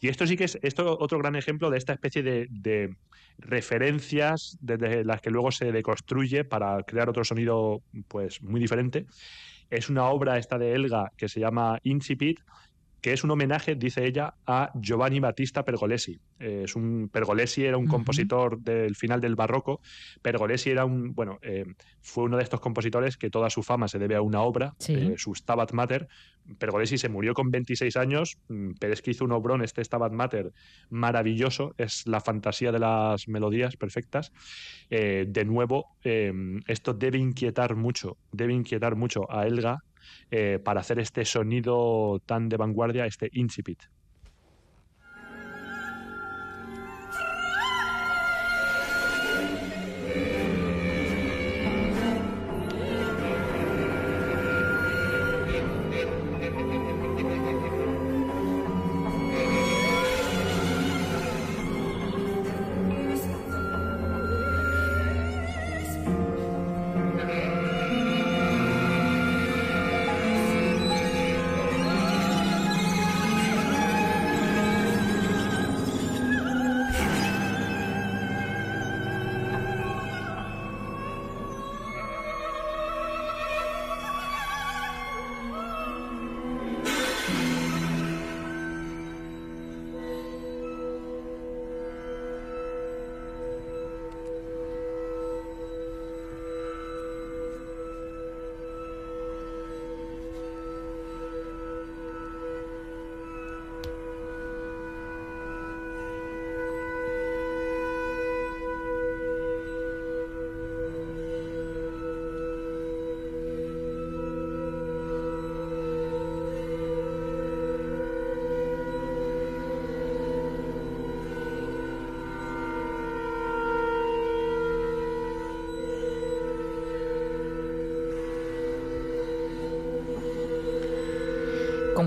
y 0.00 0.08
esto 0.08 0.26
sí 0.26 0.38
que 0.38 0.44
es 0.44 0.58
esto 0.62 0.96
otro 0.98 1.18
gran 1.18 1.36
ejemplo 1.36 1.68
de 1.68 1.76
esta 1.76 1.92
especie 1.92 2.22
de 2.22 2.48
referencias 3.40 4.56
desde 4.60 5.04
las 5.04 5.20
que 5.20 5.30
luego 5.30 5.50
se 5.50 5.72
deconstruye 5.72 6.44
para 6.44 6.82
crear 6.82 7.08
otro 7.08 7.24
sonido 7.24 7.82
pues 8.08 8.42
muy 8.42 8.60
diferente. 8.60 9.06
Es 9.70 9.88
una 9.88 10.06
obra 10.06 10.38
esta 10.38 10.58
de 10.58 10.74
Elga 10.74 11.12
que 11.16 11.28
se 11.28 11.40
llama 11.40 11.78
Incipit 11.82 12.40
que 13.00 13.12
es 13.12 13.24
un 13.24 13.30
homenaje, 13.30 13.74
dice 13.74 14.06
ella, 14.06 14.34
a 14.46 14.70
Giovanni 14.74 15.20
Battista 15.20 15.64
Pergolesi. 15.64 16.20
Eh, 16.38 16.62
es 16.64 16.76
un, 16.76 17.08
Pergolesi 17.12 17.64
era 17.64 17.76
un 17.76 17.86
compositor 17.86 18.58
del 18.58 18.94
final 18.94 19.20
del 19.20 19.36
barroco. 19.36 19.80
Pergolesi 20.22 20.70
era 20.70 20.84
un, 20.84 21.14
bueno, 21.14 21.38
eh, 21.42 21.64
fue 22.00 22.24
uno 22.24 22.36
de 22.36 22.42
estos 22.42 22.60
compositores 22.60 23.16
que 23.16 23.30
toda 23.30 23.48
su 23.50 23.62
fama 23.62 23.88
se 23.88 23.98
debe 23.98 24.16
a 24.16 24.22
una 24.22 24.42
obra, 24.42 24.74
eh, 24.88 25.14
su 25.16 25.34
Stabat 25.34 25.72
Mater. 25.72 26.08
Pergolesi 26.58 26.98
se 26.98 27.08
murió 27.08 27.32
con 27.32 27.50
26 27.50 27.96
años, 27.96 28.38
mm, 28.48 28.72
pero 28.78 28.92
es 28.92 29.02
que 29.02 29.12
hizo 29.12 29.24
un 29.24 29.32
obrón, 29.32 29.62
este 29.62 29.82
Stabat 29.84 30.12
Mater, 30.12 30.52
maravilloso. 30.90 31.74
Es 31.78 32.06
la 32.06 32.20
fantasía 32.20 32.72
de 32.72 32.80
las 32.80 33.28
melodías 33.28 33.76
perfectas. 33.76 34.32
de 34.90 35.44
nuevo, 35.44 35.96
esto 36.02 36.94
debe 36.94 37.18
inquietar 37.18 37.76
mucho, 37.76 38.16
debe 38.32 38.54
inquietar 38.54 38.96
mucho 38.96 39.30
a 39.30 39.46
Elga, 39.46 39.84
eh, 40.30 40.58
para 40.62 40.80
hacer 40.80 40.98
este 40.98 41.24
sonido 41.24 42.20
tan 42.26 42.48
de 42.48 42.56
vanguardia, 42.56 43.06
este 43.06 43.30
incipit. 43.32 43.82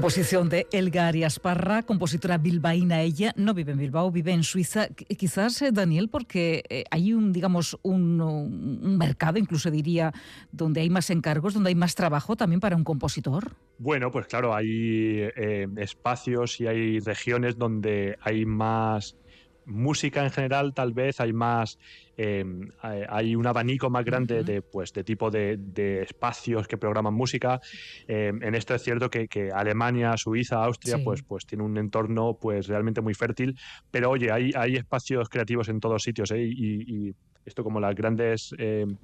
Composición 0.04 0.50
de 0.50 0.68
Elga 0.74 1.08
Arias 1.08 1.40
Parra, 1.40 1.84
compositora 1.84 2.38
bilbaína 2.38 3.00
ella, 3.00 3.32
no 3.38 3.54
vive 3.54 3.72
en 3.72 3.78
Bilbao, 3.78 4.12
vive 4.12 4.34
en 4.34 4.44
Suiza. 4.44 4.90
Quizás, 4.90 5.62
eh, 5.62 5.72
Daniel, 5.72 6.10
porque 6.10 6.62
eh, 6.68 6.84
hay 6.92 7.14
un, 7.14 7.32
digamos, 7.32 7.80
un, 7.84 8.98
mercado, 8.98 9.40
incluso 9.40 9.72
diría, 9.72 10.12
donde 10.52 10.82
hay 10.82 10.90
más 10.90 11.10
encargos, 11.10 11.54
donde 11.54 11.70
hay 11.70 11.76
más 11.76 11.96
trabajo 11.96 12.36
también 12.36 12.60
para 12.60 12.76
un 12.76 12.84
compositor. 12.84 13.54
Bueno, 13.78 14.12
pues 14.12 14.28
claro, 14.28 14.54
hay 14.54 15.22
eh, 15.38 15.70
espacios 15.78 16.60
y 16.60 16.68
hay 16.68 17.00
regiones 17.00 17.58
donde 17.58 18.18
hay 18.20 18.46
más 18.46 19.16
música 19.66 20.24
en 20.24 20.32
general, 20.32 20.74
tal 20.74 20.94
vez 20.94 21.20
hay 21.20 21.34
más 21.34 21.78
Em, 22.16 22.70
hay 22.82 23.36
un 23.36 23.48
abanico 23.48 23.90
más 23.90 24.06
grande 24.06 24.44
de, 24.44 24.62
pues, 24.62 24.94
de 24.94 25.04
tipo 25.04 25.32
de, 25.32 26.02
espacios 26.04 26.68
que 26.68 26.78
programan 26.78 27.14
música. 27.14 27.60
Em, 28.08 28.42
en 28.44 28.56
esto 28.56 28.76
es 28.76 28.84
cierto 28.84 29.10
que, 29.10 29.52
Alemania, 29.54 30.16
Suiza, 30.18 30.64
Austria, 30.64 31.00
pues, 31.04 31.24
pues 31.24 31.46
tiene 31.46 31.64
un 31.64 31.78
entorno 31.78 32.38
pues 32.40 32.68
realmente 32.68 33.02
muy 33.02 33.14
fértil. 33.14 33.58
Pero 33.90 34.12
oye, 34.12 34.32
hay, 34.32 34.52
hay 34.56 34.76
espacios 34.76 35.28
creativos 35.30 35.70
en 35.70 35.80
todos 35.80 36.04
sitios 36.04 36.32
¿eh? 36.32 36.44
y, 36.44 37.16
esto 37.46 37.62
como 37.62 37.82
las 37.82 37.94
grandes 37.94 38.56
em, 38.58 38.96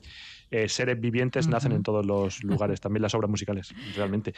eh, 0.50 0.70
seres 0.70 0.98
vivientes 0.98 1.50
nacen 1.50 1.74
en 1.74 1.84
todos 1.84 2.06
los 2.06 2.42
lugares, 2.46 2.80
también 2.80 3.02
las 3.02 3.14
obras 3.14 3.30
musicales, 3.30 3.74
realmente. 3.98 4.34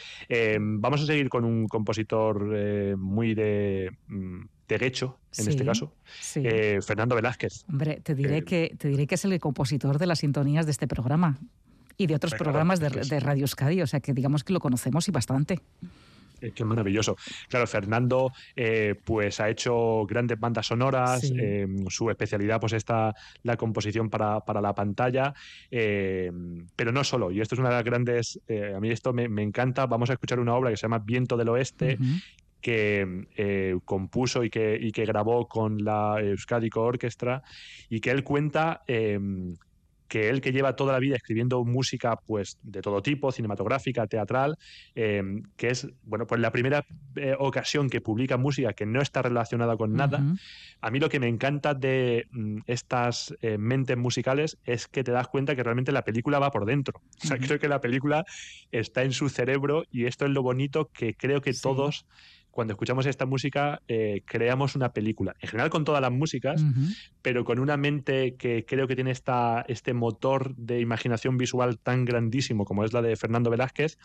vamos 0.58 1.02
a 1.02 1.06
seguir 1.06 1.28
con 1.28 1.44
un 1.44 1.68
compositor 1.68 2.52
eh, 2.52 2.96
muy 2.98 3.34
de 3.34 3.92
mm, 4.08 4.40
derecho, 4.72 5.18
en 5.38 5.48
este 5.48 5.64
caso, 5.64 5.92
eh, 6.36 6.80
Fernando 6.82 7.14
Velázquez. 7.14 7.64
Hombre, 7.68 8.00
te 8.02 8.14
diré, 8.14 8.38
eh, 8.38 8.44
que, 8.44 8.74
te 8.78 8.88
diré 8.88 9.06
que 9.06 9.14
es 9.14 9.24
el 9.24 9.38
compositor 9.38 9.98
de 9.98 10.06
las 10.06 10.20
sintonías 10.20 10.66
de 10.66 10.72
este 10.72 10.86
programa 10.86 11.38
y 11.96 12.06
de 12.06 12.14
otros 12.14 12.34
programas 12.34 12.80
de, 12.80 12.90
de, 12.90 13.20
Radio 13.20 13.42
Euskadi, 13.42 13.82
o 13.82 13.86
sea 13.86 14.00
que 14.00 14.12
digamos 14.12 14.44
que 14.44 14.52
lo 14.52 14.60
conocemos 14.60 15.06
y 15.08 15.10
bastante. 15.10 15.60
Eh, 16.40 16.50
qué 16.52 16.64
maravilloso. 16.64 17.16
Claro, 17.48 17.68
Fernando 17.68 18.32
pues 19.04 19.38
ha 19.38 19.48
hecho 19.48 20.04
grandes 20.06 20.40
bandas 20.40 20.66
sonoras, 20.66 21.32
su 21.88 22.10
especialidad 22.10 22.60
pues 22.60 22.72
está 22.72 23.14
la 23.44 23.56
composición 23.56 24.10
para, 24.10 24.60
la 24.60 24.74
pantalla, 24.74 25.34
pero 25.70 26.92
no 26.92 27.04
solo, 27.04 27.30
y 27.30 27.40
esto 27.40 27.54
es 27.54 27.60
una 27.60 27.68
de 27.68 27.76
las 27.76 27.84
grandes, 27.84 28.40
a 28.74 28.80
mí 28.80 28.90
esto 28.90 29.12
me, 29.12 29.42
encanta, 29.42 29.86
vamos 29.86 30.10
a 30.10 30.14
escuchar 30.14 30.40
una 30.40 30.54
obra 30.54 30.70
que 30.70 30.76
se 30.76 30.82
llama 30.82 30.98
Viento 30.98 31.36
del 31.36 31.50
Oeste, 31.50 31.96
que 32.62 33.26
eh, 33.36 33.76
compuso 33.84 34.44
y 34.44 34.50
que, 34.50 34.78
y 34.80 34.92
que, 34.92 35.04
grabó 35.04 35.48
con 35.48 35.84
la 35.84 36.16
Euskadico 36.20 36.80
Orquestra 36.82 37.42
y 37.90 38.00
que 38.00 38.10
él 38.10 38.24
cuenta 38.24 38.82
em, 38.86 39.54
que 40.12 40.28
él 40.28 40.42
que 40.42 40.52
lleva 40.52 40.76
toda 40.76 40.92
la 40.92 40.98
vida 40.98 41.16
escribiendo 41.16 41.64
música 41.64 42.16
pues 42.26 42.58
de 42.62 42.82
todo 42.82 43.00
tipo, 43.00 43.32
cinematográfica, 43.32 44.06
teatral, 44.06 44.58
em, 44.94 45.42
que 45.56 45.70
es 45.70 45.88
bueno 46.02 46.26
pues 46.26 46.38
la 46.38 46.52
primera 46.52 46.84
eh, 47.16 47.34
ocasión 47.38 47.88
que 47.88 48.02
publica 48.02 48.36
música 48.36 48.74
que 48.74 48.84
no 48.84 49.00
está 49.00 49.22
relacionada 49.22 49.74
con 49.74 49.94
nada. 49.94 50.22
A 50.82 50.90
mí 50.90 51.00
lo 51.00 51.08
que 51.08 51.18
me 51.18 51.28
encanta 51.28 51.72
de 51.72 52.26
mm, 52.30 52.58
estas 52.66 53.34
eh, 53.40 53.56
mentes 53.56 53.96
musicales 53.96 54.58
es 54.64 54.86
que 54.86 55.02
te 55.02 55.12
das 55.12 55.28
cuenta 55.28 55.56
que 55.56 55.62
realmente 55.62 55.92
la 55.92 56.02
película 56.02 56.38
va 56.38 56.50
por 56.50 56.66
dentro. 56.66 57.00
O 57.24 57.26
sea, 57.26 57.38
creo 57.38 57.58
que 57.58 57.68
la 57.68 57.80
película 57.80 58.26
está 58.70 59.04
en 59.04 59.12
su 59.12 59.30
cerebro 59.30 59.84
y 59.90 60.04
esto 60.04 60.26
es 60.26 60.30
lo 60.32 60.42
bonito 60.42 60.90
que 60.92 61.14
creo 61.14 61.40
que 61.40 61.54
todos 61.54 62.04
cuando 62.52 62.74
escuchamos 62.74 63.06
esta 63.06 63.26
música 63.26 63.82
eh, 63.88 64.22
creamos 64.24 64.76
una 64.76 64.92
película, 64.92 65.34
en 65.40 65.48
general 65.48 65.70
con 65.70 65.84
todas 65.84 66.00
las 66.00 66.12
músicas, 66.12 66.62
pero 67.22 67.44
con 67.44 67.58
una 67.58 67.76
mente 67.76 68.36
que 68.36 68.64
creo 68.64 68.86
que 68.86 68.94
tiene 68.94 69.10
esta, 69.10 69.64
este 69.66 69.94
motor 69.94 70.54
de 70.54 70.78
imaginación 70.78 71.38
visual 71.38 71.78
tan 71.78 72.04
grandísimo 72.04 72.64
como 72.64 72.84
es 72.84 72.92
la 72.92 73.02
de 73.02 73.16
Fernando 73.16 73.50
Velázquez. 73.50 73.98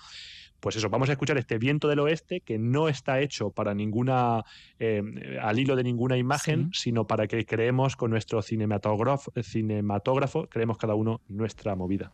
Pues 0.60 0.75
eso, 0.75 0.89
vamos 0.89 1.10
a 1.10 1.12
escuchar 1.12 1.38
este 1.38 1.60
viento 1.60 1.88
del 1.88 1.99
oeste 1.99 2.41
que 2.41 2.57
no 2.57 2.89
está 2.89 3.19
hecho 3.19 3.51
para 3.51 3.75
ninguna, 3.75 4.43
eh, 4.79 5.03
al 5.39 5.60
hilo 5.60 5.75
de 5.75 5.83
ninguna 5.83 6.17
imagen, 6.17 6.71
sino 6.73 7.05
para 7.05 7.27
que 7.27 7.45
creemos 7.45 7.95
con 7.95 8.10
nuestro 8.10 8.41
cinematógrafo, 8.41 9.31
cinematógrafo, 9.43 10.47
creemos 10.49 10.77
cada 10.77 10.95
uno 10.95 11.21
nuestra 11.27 11.75
movida. 11.75 12.12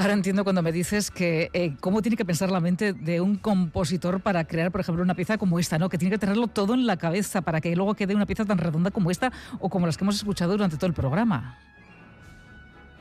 Ahora 0.00 0.14
entiendo 0.14 0.44
cuando 0.44 0.62
me 0.62 0.72
dices 0.72 1.10
que 1.10 1.50
eh, 1.52 1.76
cómo 1.78 2.00
tiene 2.00 2.16
que 2.16 2.24
pensar 2.24 2.50
la 2.50 2.58
mente 2.60 2.94
de 2.94 3.20
un 3.20 3.36
compositor 3.36 4.22
para 4.22 4.44
crear, 4.44 4.72
por 4.72 4.80
ejemplo, 4.80 5.04
una 5.04 5.14
pieza 5.14 5.36
como 5.36 5.58
esta, 5.58 5.78
¿no? 5.78 5.90
Que 5.90 5.98
tiene 5.98 6.10
que 6.10 6.18
tenerlo 6.18 6.46
todo 6.46 6.72
en 6.72 6.86
la 6.86 6.96
cabeza 6.96 7.42
para 7.42 7.60
que 7.60 7.76
luego 7.76 7.94
quede 7.94 8.14
una 8.14 8.24
pieza 8.24 8.46
tan 8.46 8.56
redonda 8.56 8.90
como 8.90 9.10
esta 9.10 9.30
o 9.58 9.68
como 9.68 9.84
las 9.84 9.98
que 9.98 10.04
hemos 10.04 10.16
escuchado 10.16 10.52
durante 10.52 10.76
todo 10.78 10.86
el 10.86 10.94
programa. 10.94 11.58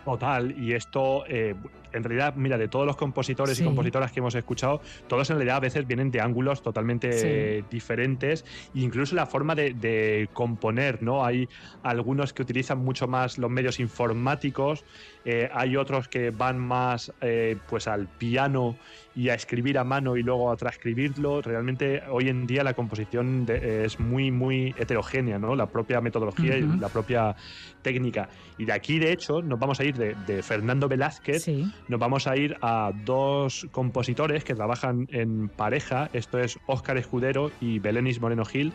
Total, 0.09 0.55
y 0.59 0.73
esto, 0.73 1.23
eh, 1.27 1.53
en 1.93 2.03
realidad, 2.03 2.33
mira, 2.35 2.57
de 2.57 2.67
todos 2.67 2.87
los 2.87 2.95
compositores 2.95 3.59
y 3.59 3.63
compositoras 3.63 4.11
que 4.11 4.21
hemos 4.21 4.33
escuchado, 4.33 4.81
todos 5.07 5.29
en 5.29 5.35
realidad 5.35 5.57
a 5.57 5.59
veces 5.59 5.85
vienen 5.85 6.09
de 6.09 6.19
ángulos 6.19 6.63
totalmente 6.63 7.63
diferentes, 7.69 8.43
incluso 8.73 9.15
la 9.15 9.27
forma 9.27 9.53
de, 9.53 10.27
componer, 10.33 11.03
¿no? 11.03 11.23
Hay 11.23 11.47
algunos 11.83 12.33
que 12.33 12.41
utilizan 12.41 12.79
mucho 12.79 13.07
más 13.07 13.37
los 13.37 13.51
medios 13.51 13.79
informáticos, 13.79 14.83
eh, 15.25 15.47
hay 15.53 15.75
otros 15.75 16.07
que 16.07 16.31
van 16.31 16.57
más 16.57 17.13
eh, 17.21 17.57
pues 17.69 17.87
al 17.87 18.07
piano 18.07 18.77
y 19.15 19.29
a 19.29 19.35
escribir 19.35 19.77
a 19.77 19.83
mano 19.83 20.17
y 20.17 20.23
luego 20.23 20.51
a 20.51 20.55
transcribirlo. 20.55 21.41
Realmente 21.41 22.01
hoy 22.09 22.29
en 22.29 22.47
día 22.47 22.63
la 22.63 22.73
composición 22.73 23.45
es 23.49 23.99
muy, 23.99 24.31
muy 24.31 24.73
heterogénea, 24.77 25.37
¿no? 25.37 25.55
La 25.55 25.67
propia 25.67 26.01
metodología 26.01 26.57
y 26.57 26.61
la 26.61 26.89
propia 26.89 27.35
técnica. 27.81 28.29
Y 28.57 28.65
de 28.65 28.73
aquí, 28.73 28.99
de 28.99 29.11
hecho, 29.11 29.41
nos 29.41 29.59
vamos 29.59 29.79
a 29.79 29.83
ir 29.83 29.95
de, 29.99 30.41
Fernando 30.41 30.87
Velázquez, 30.87 31.47
nos 31.87 31.99
vamos 31.99 32.25
a 32.25 32.35
ir 32.35 32.57
a 32.61 32.91
dos 33.05 33.67
compositores 33.71 34.43
que 34.43 34.55
trabajan 34.55 35.07
en 35.11 35.49
pareja. 35.49 36.09
Esto 36.13 36.39
es 36.39 36.57
Óscar 36.65 36.97
Escudero 36.97 37.51
y 37.61 37.79
Belenis 37.79 38.19
Moreno 38.19 38.45
Gil, 38.45 38.73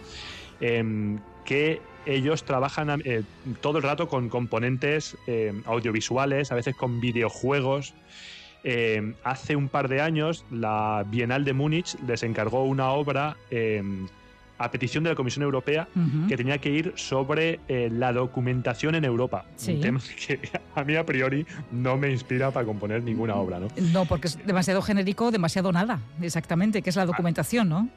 em, 0.61 1.19
que 1.45 1.81
ellos 2.07 2.45
trabajan 2.45 3.03
eh, 3.05 3.23
todo 3.61 3.79
el 3.79 3.85
rato 3.85 4.09
con 4.09 4.29
componentes 4.29 5.17
em, 5.27 5.63
audiovisuales, 5.67 6.53
a 6.53 6.55
veces 6.55 6.77
con 6.77 7.01
videojuegos. 7.01 7.95
Eh, 8.63 9.15
hace 9.25 9.57
un 9.57 9.69
par 9.69 9.89
de 9.89 10.01
años, 10.01 10.45
la 10.51 11.05
Bienal 11.07 11.45
de 11.45 11.53
Múnich 11.53 11.97
les 12.07 12.23
encargó 12.23 12.65
una 12.65 12.93
obra 12.93 13.37
eh, 13.51 13.83
a 14.59 14.71
petición 14.71 15.05
de 15.05 15.11
la 15.11 15.17
Comisión 15.17 15.43
Europea 15.43 15.88
que 16.29 16.37
tenía 16.37 16.59
que 16.59 16.71
ir 16.71 16.93
sobre 16.97 17.61
eh, 17.69 17.88
la 17.93 18.12
documentación 18.12 18.95
en 18.95 19.05
Europa. 19.05 19.47
Un 19.69 19.81
tema 19.81 20.01
que 20.27 20.40
a 20.75 20.85
mí 20.85 20.97
a 20.97 21.05
priori 21.05 21.47
no 21.73 21.97
me 21.97 22.11
inspira 22.11 22.51
para 22.51 22.67
componer 22.67 23.03
ninguna 23.03 23.35
obra, 23.37 23.59
¿no? 23.59 23.69
No, 23.93 24.05
porque 24.05 24.29
es 24.29 24.47
demasiado 24.47 24.83
genérico, 24.83 25.31
demasiado 25.31 25.73
nada, 25.73 26.01
exactamente, 26.21 26.83
que 26.83 26.90
es 26.90 26.97
la 26.97 27.07
documentación, 27.07 27.69
¿no? 27.69 27.88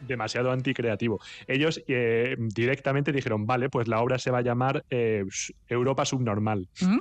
Demasiado 0.00 0.50
anticreativo. 0.50 1.20
Ellos 1.46 1.82
eh, 1.86 2.36
directamente 2.38 3.12
dijeron, 3.12 3.46
vale, 3.46 3.68
pues 3.68 3.88
la 3.88 4.00
obra 4.00 4.18
se 4.18 4.30
va 4.30 4.38
a 4.38 4.42
llamar 4.42 4.84
eh, 4.90 5.24
Europa 5.68 6.04
Subnormal. 6.04 6.68
¿Mm? 6.80 6.98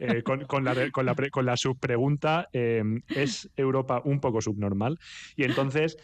Eh, 0.00 0.22
con, 0.22 0.64
la, 0.64 0.90
con, 1.30 1.46
la, 1.46 1.56
subpregunta, 1.56 2.48
¿es 2.52 3.48
Europa 3.56 4.02
un 4.04 4.20
poco 4.20 4.40
subnormal? 4.40 4.98
Y 5.36 5.44
entonces, 5.44 5.96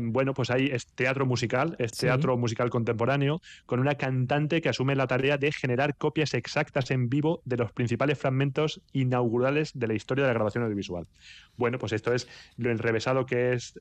bueno, 0.00 0.34
pues 0.34 0.50
ahí 0.50 0.68
es 0.72 0.86
teatro 0.86 1.26
musical, 1.26 1.76
es 1.78 1.92
teatro 1.92 2.36
musical 2.36 2.70
contemporáneo, 2.70 3.40
con 3.66 3.80
una 3.80 3.94
cantante 3.96 4.60
que 4.60 4.68
asume 4.68 4.94
la 4.94 5.06
tarea 5.06 5.38
de 5.38 5.52
generar 5.52 5.96
copias 5.96 6.34
exactas 6.34 6.90
en 6.90 7.08
vivo 7.08 7.42
de 7.44 7.56
los 7.56 7.72
principales 7.72 8.18
fragmentos 8.18 8.80
inaugurales 8.92 9.72
de 9.74 9.86
la 9.86 9.94
historia 9.94 10.24
de 10.24 10.28
la 10.28 10.34
grabación 10.34 10.64
audiovisual. 10.64 11.06
Bueno, 11.56 11.78
pues 11.78 11.92
esto 11.92 12.12
es 12.12 12.28
lo 12.56 12.70
enrevesado 12.70 13.26
que 13.26 13.54
es 13.54 13.80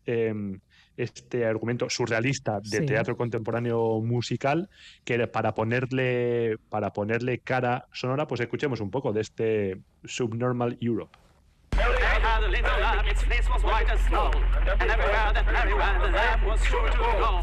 este 0.97 1.45
argumento 1.45 1.89
surrealista 1.89 2.59
de 2.59 2.81
teatro 2.81 3.17
contemporáneo 3.17 4.01
musical, 4.01 4.69
que 5.03 5.27
para 5.27 5.53
ponerle, 5.53 6.57
para 6.69 6.93
ponerle 6.93 7.39
cara 7.39 7.87
sonora, 7.91 8.27
pues 8.27 8.41
escuchemos 8.41 8.79
un 8.79 8.91
poco 8.91 9.11
de 9.11 9.21
este 9.21 9.77
Subnormal 10.05 10.77
Europe. 10.79 11.17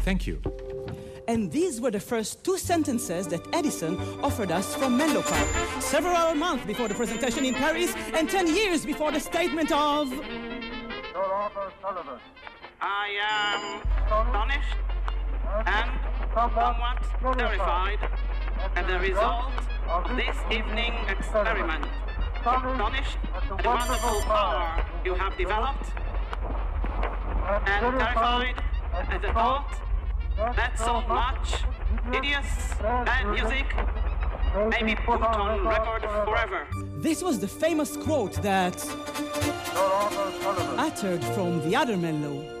Thank 0.03 0.27
you. 0.27 0.41
And 1.27 1.51
these 1.51 1.79
were 1.79 1.91
the 1.91 1.99
first 1.99 2.43
two 2.43 2.57
sentences 2.57 3.27
that 3.27 3.41
Edison 3.53 3.97
offered 4.23 4.51
us 4.51 4.75
from 4.75 4.97
Menlo 4.97 5.21
Park, 5.21 5.47
several 5.79 6.35
months 6.35 6.65
before 6.65 6.87
the 6.87 6.95
presentation 6.95 7.45
in 7.45 7.53
Paris 7.53 7.93
and 8.13 8.29
10 8.29 8.47
years 8.47 8.85
before 8.85 9.11
the 9.11 9.19
statement 9.19 9.71
of. 9.71 10.09
Sir 10.09 11.19
Arthur 11.19 11.71
Sullivan. 11.81 12.19
I 12.83 13.09
am 13.21 13.81
astonished 14.07 14.77
and 15.67 15.91
somewhat 16.33 17.37
terrified 17.37 17.99
at 18.75 18.87
the 18.87 18.99
result 18.99 19.53
of 19.87 20.15
this 20.15 20.35
evening 20.49 20.93
experiment. 21.07 21.85
Astonished 22.39 23.17
at 23.35 23.47
the 23.49 23.69
wonderful 23.69 24.21
power 24.21 24.83
you 25.05 25.13
have 25.13 25.37
developed 25.37 25.91
and 27.67 27.99
terrified 27.99 28.55
at 28.93 29.21
the 29.21 29.27
thought 29.31 29.79
that 30.55 30.79
so 30.79 31.01
much 31.01 31.63
hideous 32.11 32.73
bad 32.81 33.27
music 33.27 33.67
may 34.71 34.81
be 34.81 34.95
put 34.95 35.21
on 35.21 35.67
record 35.67 36.01
forever. 36.25 36.65
This 36.97 37.21
was 37.21 37.39
the 37.39 37.47
famous 37.47 37.95
quote 37.95 38.41
that 38.41 38.75
uttered 40.79 41.23
from 41.35 41.61
the 41.69 41.75
other 41.75 41.95
Menlo, 41.95 42.60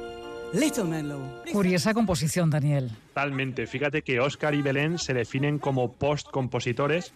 Little 0.53 0.83
Menlo. 0.83 1.43
Curiosa 1.51 1.93
composición, 1.93 2.49
Daniel. 2.49 2.91
Totalmente. 3.07 3.67
Fíjate 3.67 4.01
que 4.01 4.19
Oscar 4.19 4.53
y 4.53 4.61
Belén 4.61 4.97
se 4.97 5.13
definen 5.13 5.59
como 5.59 5.93
post-compositores 5.93 7.13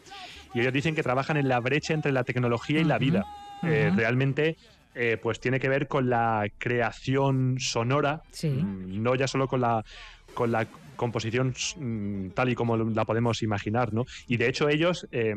y 0.53 0.61
ellos 0.61 0.71
dicen 0.71 0.95
que 0.95 1.03
trabajan 1.03 1.35
en 1.35 1.49
la 1.49 1.59
brecha 1.59 1.93
entre 1.93 2.13
la 2.13 2.23
tecnología 2.23 2.79
y 2.79 2.85
la 2.85 2.97
vida. 2.97 3.25
Eh, 3.63 3.91
realmente 3.93 4.55
eh, 4.93 5.17
pues 5.21 5.39
tiene 5.39 5.59
que 5.59 5.67
ver 5.67 5.87
con 5.87 6.09
la 6.09 6.45
creación 6.57 7.57
sonora, 7.59 8.21
sí. 8.31 8.49
Mm, 8.49 9.03
no 9.03 9.15
ya 9.15 9.27
solo 9.27 9.47
con 9.47 9.61
la 9.61 9.83
con 10.33 10.51
la 10.51 10.67
composición 10.95 11.53
mm, 11.77 12.29
tal 12.29 12.49
y 12.49 12.55
como 12.55 12.77
la 12.77 13.03
podemos 13.03 13.41
imaginar, 13.43 13.93
¿no? 13.93 14.05
Y 14.27 14.37
de 14.37 14.47
hecho 14.47 14.69
ellos... 14.69 15.07
Eh, 15.11 15.35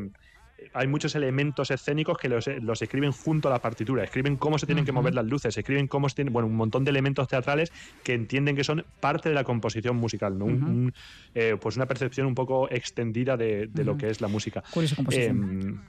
hay 0.73 0.87
muchos 0.87 1.15
elementos 1.15 1.71
escénicos 1.71 2.17
que 2.17 2.29
los, 2.29 2.81
escriben 2.81 3.11
junto 3.11 3.47
a 3.47 3.51
la 3.51 3.59
partitura, 3.59 4.03
escriben 4.03 4.35
cómo 4.35 4.57
se 4.57 4.65
tienen 4.65 4.85
que 4.85 4.91
mover 4.91 5.13
las 5.13 5.25
luces, 5.25 5.57
escriben 5.57 5.87
cómo 5.87 6.09
se 6.09 6.15
tienen, 6.15 6.33
bueno, 6.33 6.47
un 6.47 6.55
montón 6.55 6.83
de 6.83 6.91
elementos 6.91 7.27
teatrales 7.27 7.71
que 8.03 8.13
entienden 8.13 8.55
que 8.55 8.63
son 8.63 8.85
parte 8.99 9.29
de 9.29 9.35
la 9.35 9.43
composición 9.43 9.97
musical, 9.97 10.37
¿no? 10.37 10.91
Eh, 11.35 11.57
pues 11.59 11.75
una 11.75 11.85
percepción 11.85 12.27
un 12.27 12.35
poco 12.35 12.69
extendida 12.69 13.37
de, 13.37 13.69
lo 13.73 13.97
que 13.97 14.09
es 14.09 14.21
la 14.21 14.27
música. 14.27 14.63
composición. 14.95 15.59
Em, 15.61 15.79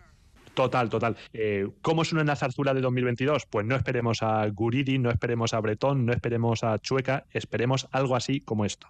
total, 0.54 0.88
total. 0.88 1.16
Eh, 1.32 1.68
¿Cómo 1.82 2.04
suena 2.04 2.22
una 2.22 2.36
zarzuela 2.36 2.74
de 2.74 2.80
2022? 2.80 3.46
Pues 3.46 3.66
no 3.66 3.76
esperemos 3.76 4.22
a 4.22 4.46
Guridi, 4.48 4.98
no 4.98 5.10
esperemos 5.10 5.54
a 5.54 5.60
Bretón, 5.60 6.06
no 6.06 6.12
esperemos 6.12 6.64
a 6.64 6.78
Chueca, 6.78 7.24
esperemos 7.32 7.88
algo 7.92 8.16
así 8.16 8.40
como 8.40 8.64
esto. 8.64 8.88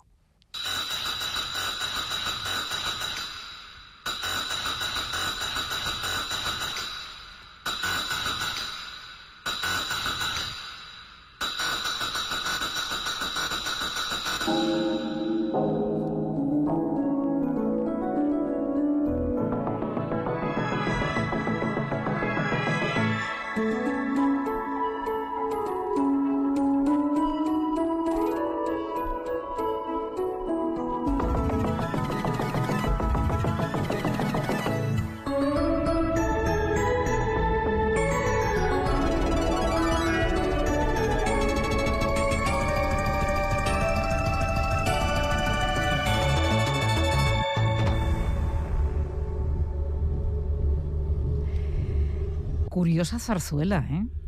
Curiosa 53.01 53.19
zarzuela, 53.19 53.87
¿eh? 53.89 54.20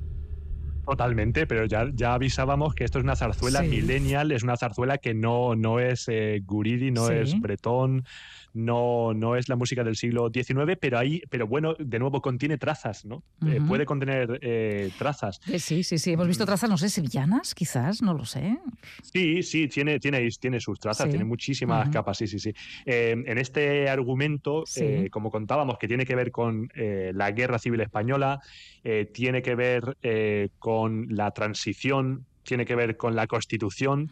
Totalmente, 0.92 1.46
pero 1.46 1.64
ya, 1.64 1.90
ya 1.94 2.12
avisábamos 2.12 2.74
que 2.74 2.84
esto 2.84 2.98
es 2.98 3.04
una 3.04 3.16
zarzuela 3.16 3.62
millennial, 3.62 4.30
es 4.30 4.42
una 4.42 4.58
zarzuela 4.58 4.98
que 4.98 5.14
no, 5.14 5.56
no 5.56 5.80
es 5.80 6.06
eh, 6.08 6.42
Guridi, 6.44 6.90
no 6.90 7.08
es 7.08 7.40
Bretón, 7.40 8.04
no, 8.52 9.14
no 9.14 9.36
es 9.36 9.48
la 9.48 9.56
música 9.56 9.84
del 9.84 9.96
siglo 9.96 10.30
XIX, 10.30 10.76
pero 10.78 10.98
ahí, 10.98 11.22
pero 11.30 11.46
bueno, 11.46 11.74
de 11.78 11.98
nuevo 11.98 12.20
contiene 12.20 12.58
trazas, 12.58 13.06
¿no? 13.06 13.22
Eh, 13.46 13.58
puede 13.66 13.86
contener 13.86 14.38
eh, 14.42 14.90
trazas. 14.98 15.40
Sí, 15.58 15.82
sí, 15.82 15.96
sí. 15.96 16.12
Hemos 16.12 16.28
visto 16.28 16.44
trazas, 16.44 16.68
no 16.68 16.76
sé, 16.76 16.90
sevillanas, 16.90 17.54
quizás, 17.54 18.02
no 18.02 18.12
lo 18.12 18.26
sé. 18.26 18.58
Sí, 19.02 19.42
sí, 19.42 19.68
tiene, 19.68 19.98
tiene, 19.98 20.28
tiene 20.38 20.60
sus 20.60 20.78
trazas, 20.78 21.08
tiene 21.08 21.24
muchísimas 21.24 21.88
capas, 21.88 22.18
sí, 22.18 22.26
sí, 22.26 22.38
sí. 22.38 22.52
en 22.84 23.38
este 23.38 23.88
argumento, 23.88 24.64
como 25.10 25.30
contábamos, 25.30 25.78
que 25.78 25.88
tiene 25.88 26.04
que 26.04 26.14
ver 26.14 26.30
con 26.30 26.68
la 26.74 27.30
guerra 27.30 27.58
civil 27.58 27.80
española, 27.80 28.40
tiene 29.12 29.40
que 29.40 29.54
ver 29.54 29.96
con 30.58 30.81
la 30.88 31.30
transición 31.32 32.26
tiene 32.42 32.64
que 32.64 32.74
ver 32.74 32.96
con 32.96 33.14
la 33.14 33.26
Constitución, 33.26 34.08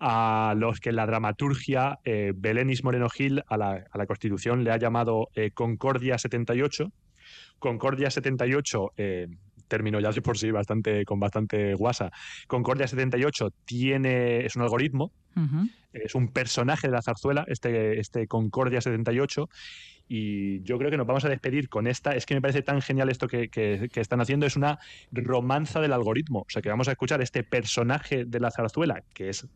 a 0.00 0.54
los 0.56 0.80
que 0.80 0.92
la 0.92 1.06
dramaturgia, 1.06 1.98
eh, 2.04 2.32
Belenis 2.34 2.84
Moreno 2.84 3.08
Gil, 3.08 3.42
a 3.46 3.56
la, 3.56 4.06
Constitución 4.06 4.64
le 4.64 4.70
ha 4.70 4.76
llamado 4.76 5.28
eh, 5.34 5.50
Concordia 5.52 6.18
78. 6.18 6.92
Concordia 7.58 8.10
78, 8.10 8.92
eh, 8.96 9.28
término 9.68 10.00
ya 10.00 10.10
por 10.22 10.36
sí 10.36 10.50
bastante, 10.50 11.04
con 11.04 11.20
bastante 11.20 11.74
guasa. 11.74 12.10
Concordia 12.46 12.86
78 12.86 13.50
tiene, 13.64 14.44
es 14.44 14.56
un 14.56 14.62
algoritmo, 14.62 15.12
es 15.92 16.14
un 16.14 16.28
personaje 16.28 16.88
de 16.88 16.92
la 16.92 17.02
zarzuela, 17.02 17.44
este, 17.48 17.98
este 17.98 18.26
Concordia 18.26 18.80
78, 18.80 19.48
y 20.12 20.64
yo 20.64 20.76
creo 20.76 20.90
que 20.90 20.96
nos 20.96 21.06
vamos 21.06 21.24
a 21.24 21.28
despedir 21.28 21.68
con 21.68 21.86
esta. 21.86 22.16
Es 22.16 22.26
que 22.26 22.34
me 22.34 22.40
parece 22.40 22.62
tan 22.62 22.82
genial 22.82 23.08
esto 23.10 23.28
que, 23.28 23.48
están 23.94 24.20
haciendo. 24.20 24.44
Es 24.44 24.56
una 24.56 24.80
romanza 25.12 25.80
del 25.80 25.92
algoritmo. 25.92 26.40
O 26.40 26.50
sea, 26.50 26.60
que 26.60 26.68
vamos 26.68 26.88
a 26.88 26.90
escuchar 26.90 27.22
este 27.22 27.44
personaje 27.44 28.24
de 28.24 28.40
la 28.40 28.50
zarzuela, 28.50 29.04
que 29.14 29.28
es 29.28 29.46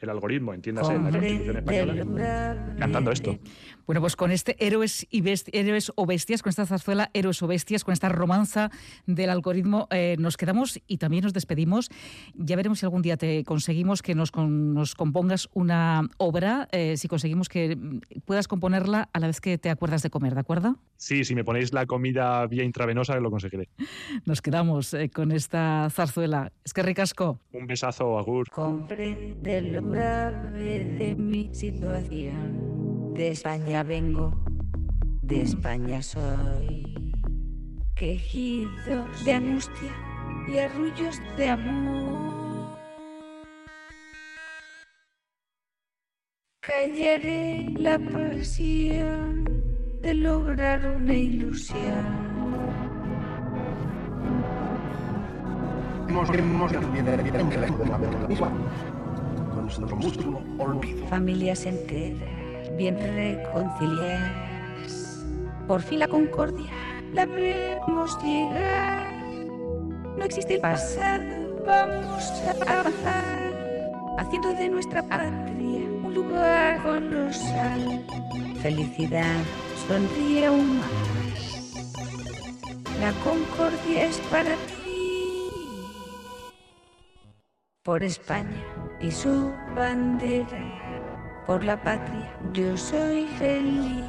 el 0.00 0.10
algoritmo, 0.10 0.54
entiéndase, 0.54 0.94
la 0.94 1.10
Constitución 1.10 1.56
Española, 1.56 2.74
cantando 2.78 3.10
esto. 3.10 3.38
Bueno, 3.86 4.00
pues 4.00 4.16
con 4.16 4.30
este 4.30 4.54
héroes, 4.64 5.06
y 5.10 5.22
héroes 5.52 5.92
o 5.96 6.06
bestias, 6.06 6.42
con 6.42 6.50
esta 6.50 6.66
zarzuela 6.66 7.10
héroes 7.14 7.42
o 7.42 7.46
bestias, 7.46 7.84
con 7.84 7.92
esta 7.92 8.08
romanza 8.08 8.70
del 9.06 9.30
algoritmo, 9.30 9.88
eh, 9.90 10.16
nos 10.18 10.36
quedamos 10.36 10.80
y 10.86 10.98
también 10.98 11.24
nos 11.24 11.32
despedimos. 11.32 11.88
Ya 12.34 12.56
veremos 12.56 12.80
si 12.80 12.86
algún 12.86 13.02
día 13.02 13.16
te 13.16 13.44
conseguimos 13.44 14.02
que 14.02 14.14
nos, 14.14 14.34
nos 14.36 14.94
compongas 14.94 15.48
una 15.54 16.08
obra, 16.18 16.68
eh, 16.72 16.96
si 16.96 17.08
conseguimos 17.08 17.48
que 17.48 17.78
puedas 18.26 18.46
componerla 18.46 19.08
a 19.12 19.20
la 19.20 19.26
vez 19.26 19.40
que 19.40 19.58
te 19.58 19.70
acuerdas 19.70 20.02
de 20.02 20.10
comer, 20.10 20.34
¿de 20.34 20.40
acuerdo? 20.40 20.76
Sí, 20.96 21.24
si 21.24 21.34
me 21.34 21.44
ponéis 21.44 21.72
la 21.72 21.86
comida 21.86 22.46
vía 22.46 22.64
intravenosa, 22.64 23.18
lo 23.20 23.30
conseguiré. 23.30 23.68
Nos 24.26 24.42
quedamos 24.42 24.92
eh, 24.94 25.10
con 25.10 25.32
esta 25.32 25.88
zarzuela. 25.90 26.52
Es 26.64 26.72
que 26.74 26.82
ricasco. 26.82 27.40
Un 27.52 27.66
besazo, 27.66 28.18
Agur. 28.18 28.48
De 29.90 31.14
mi 31.18 31.48
situación. 31.52 33.14
De 33.14 33.28
España 33.28 33.82
vengo, 33.82 34.32
de 35.22 35.42
España 35.42 36.02
soy. 36.02 36.84
Quejidos 37.94 39.24
de 39.24 39.32
angustia 39.32 39.92
y 40.46 40.58
arrullos 40.58 41.20
de 41.36 41.48
amor. 41.48 42.38
hallaré 46.78 47.66
la 47.76 47.98
pasión 47.98 49.44
de 50.02 50.14
lograr 50.14 50.96
una 50.96 51.14
ilusión. 51.14 52.28
Familias 61.10 61.66
enteras, 61.66 62.74
bien 62.76 62.96
reconciliadas. 62.96 65.26
Por 65.66 65.82
fin 65.82 65.98
la 65.98 66.08
concordia 66.08 66.70
la 67.12 67.26
vemos 67.26 68.16
llegar. 68.22 69.12
No 70.16 70.24
existe 70.24 70.54
el 70.54 70.60
pasado, 70.60 71.22
vamos 71.66 72.32
a 72.46 72.52
avanzar, 72.78 74.16
haciendo 74.18 74.54
de 74.54 74.70
nuestra 74.70 75.02
patria 75.02 75.80
un 76.02 76.14
lugar 76.14 76.82
colosal. 76.82 78.06
Felicidad, 78.62 79.36
sonríe 79.86 80.46
aún 80.46 80.78
más. 80.78 80.88
La 83.00 83.12
concordia 83.22 84.06
es 84.06 84.16
para 84.30 84.50
ti 84.50 84.56
por 87.84 88.02
España 88.02 88.87
y 89.00 89.10
su 89.10 89.52
bandera, 89.74 91.44
por 91.46 91.62
la 91.62 91.80
patria 91.82 92.30
yo 92.52 92.76
soy 92.76 93.26
feliz, 93.38 94.04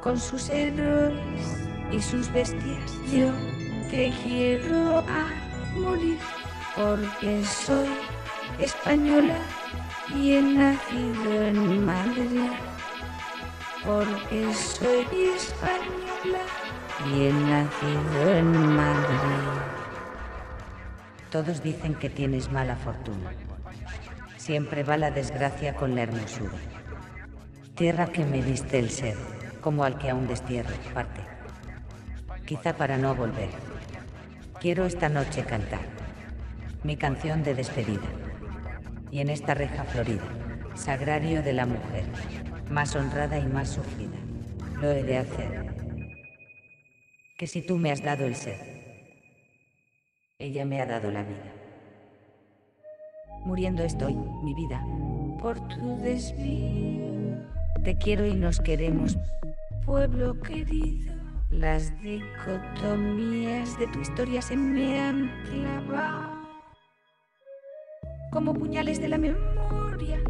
con 0.00 0.18
sus 0.18 0.48
héroes 0.50 1.68
y 1.90 2.00
sus 2.00 2.32
bestias 2.32 2.92
yo 3.12 3.30
que 3.90 4.12
quiero 4.22 4.98
a 4.98 5.28
morir, 5.76 6.18
porque 6.74 7.44
soy 7.44 7.88
española 8.58 9.36
y 10.14 10.34
he 10.34 10.42
nacido 10.42 11.42
en 11.42 11.84
Madrid, 11.84 12.50
porque 13.84 14.54
soy 14.54 15.06
española 15.36 16.40
y 17.06 17.26
he 17.26 17.32
nacido 17.32 18.32
en 18.32 18.76
Madrid. 18.76 19.62
Todos 21.30 21.62
dicen 21.62 21.94
que 21.94 22.10
tienes 22.10 22.50
mala 22.50 22.76
fortuna. 22.76 23.30
Siempre 24.42 24.82
va 24.82 24.96
la 24.96 25.12
desgracia 25.12 25.76
con 25.76 25.94
la 25.94 26.02
hermosura. 26.02 26.58
Tierra 27.76 28.08
que 28.08 28.24
me 28.24 28.42
diste 28.42 28.80
el 28.80 28.90
ser, 28.90 29.16
como 29.60 29.84
al 29.84 29.98
que 29.98 30.10
aún 30.10 30.26
destierro, 30.26 30.74
parte. 30.92 31.20
Quizá 32.44 32.76
para 32.76 32.98
no 32.98 33.14
volver. 33.14 33.50
Quiero 34.58 34.84
esta 34.84 35.08
noche 35.08 35.44
cantar 35.44 35.78
mi 36.82 36.96
canción 36.96 37.44
de 37.44 37.54
despedida. 37.54 38.08
Y 39.12 39.20
en 39.20 39.28
esta 39.28 39.54
reja 39.54 39.84
florida, 39.84 40.24
sagrario 40.74 41.44
de 41.44 41.52
la 41.52 41.66
mujer, 41.66 42.04
más 42.68 42.96
honrada 42.96 43.38
y 43.38 43.46
más 43.46 43.68
sufrida, 43.68 44.18
lo 44.80 44.90
he 44.90 45.04
de 45.04 45.18
hacer. 45.18 45.72
Que 47.38 47.46
si 47.46 47.62
tú 47.62 47.78
me 47.78 47.92
has 47.92 48.02
dado 48.02 48.26
el 48.26 48.34
ser, 48.34 48.58
ella 50.40 50.64
me 50.64 50.80
ha 50.80 50.86
dado 50.86 51.12
la 51.12 51.22
vida. 51.22 51.61
Muriendo 53.44 53.82
estoy, 53.82 54.14
mi 54.42 54.54
vida, 54.54 54.84
por 55.40 55.58
tu 55.68 55.96
desvío. 55.98 57.38
Te 57.82 57.96
quiero 57.96 58.26
y 58.26 58.34
nos 58.34 58.60
queremos, 58.60 59.18
pueblo 59.84 60.38
querido. 60.40 61.12
Las 61.50 61.92
dicotomías 62.00 63.78
de 63.78 63.86
tu 63.88 64.00
historia 64.00 64.40
se 64.40 64.56
me 64.56 65.00
han 65.00 65.30
clavado 65.44 66.42
como 68.30 68.54
puñales 68.54 69.00
de 69.00 69.08
la 69.08 69.18
memoria. 69.18 70.20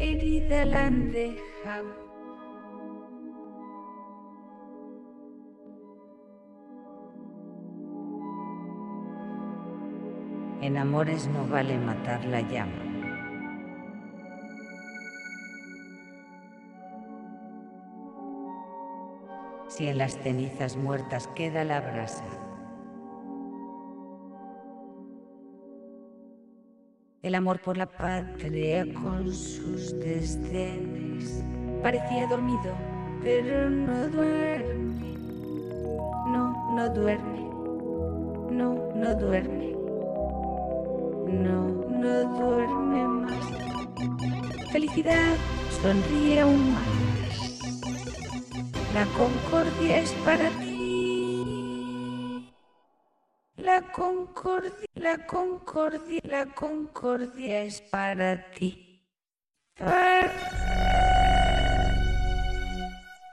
Herida 0.00 0.64
la 0.64 0.86
han 0.86 1.12
dejado 1.12 2.05
En 10.66 10.76
amores 10.76 11.28
no 11.28 11.46
vale 11.46 11.78
matar 11.78 12.24
la 12.24 12.40
llama. 12.40 12.72
Si 19.68 19.86
en 19.86 19.98
las 19.98 20.18
cenizas 20.18 20.76
muertas 20.76 21.28
queda 21.36 21.62
la 21.62 21.80
brasa, 21.80 22.24
el 27.22 27.36
amor 27.36 27.60
por 27.60 27.76
la 27.76 27.86
patria 27.86 28.92
con 28.92 29.32
sus 29.32 29.96
desdenes 30.00 31.44
parecía 31.80 32.26
dormido, 32.26 32.74
pero 33.22 33.70
no 33.70 34.08
duerme. 34.08 35.16
No, 36.26 36.74
no 36.74 36.88
duerme. 36.88 37.46
No, 38.50 38.74
no 38.96 39.14
duerme 39.14 39.75
no, 41.26 41.66
no 41.88 42.38
duerme 42.38 43.08
más. 43.08 43.44
Felicidad, 44.72 45.36
sonríe 45.82 46.40
aún 46.40 46.72
más. 46.72 47.06
La 48.94 49.04
concordia 49.16 49.98
es 49.98 50.12
para 50.24 50.48
ti. 50.50 50.66
La 53.56 53.82
concordia, 53.92 54.86
la 54.94 55.26
concordia, 55.26 56.20
la 56.24 56.46
concordia 56.46 57.62
es 57.62 57.80
para 57.80 58.50
ti. 58.52 59.02
Para 59.76 60.32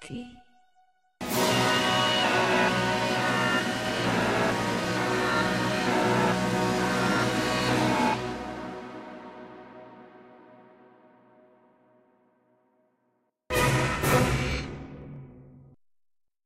ti. 0.02 0.43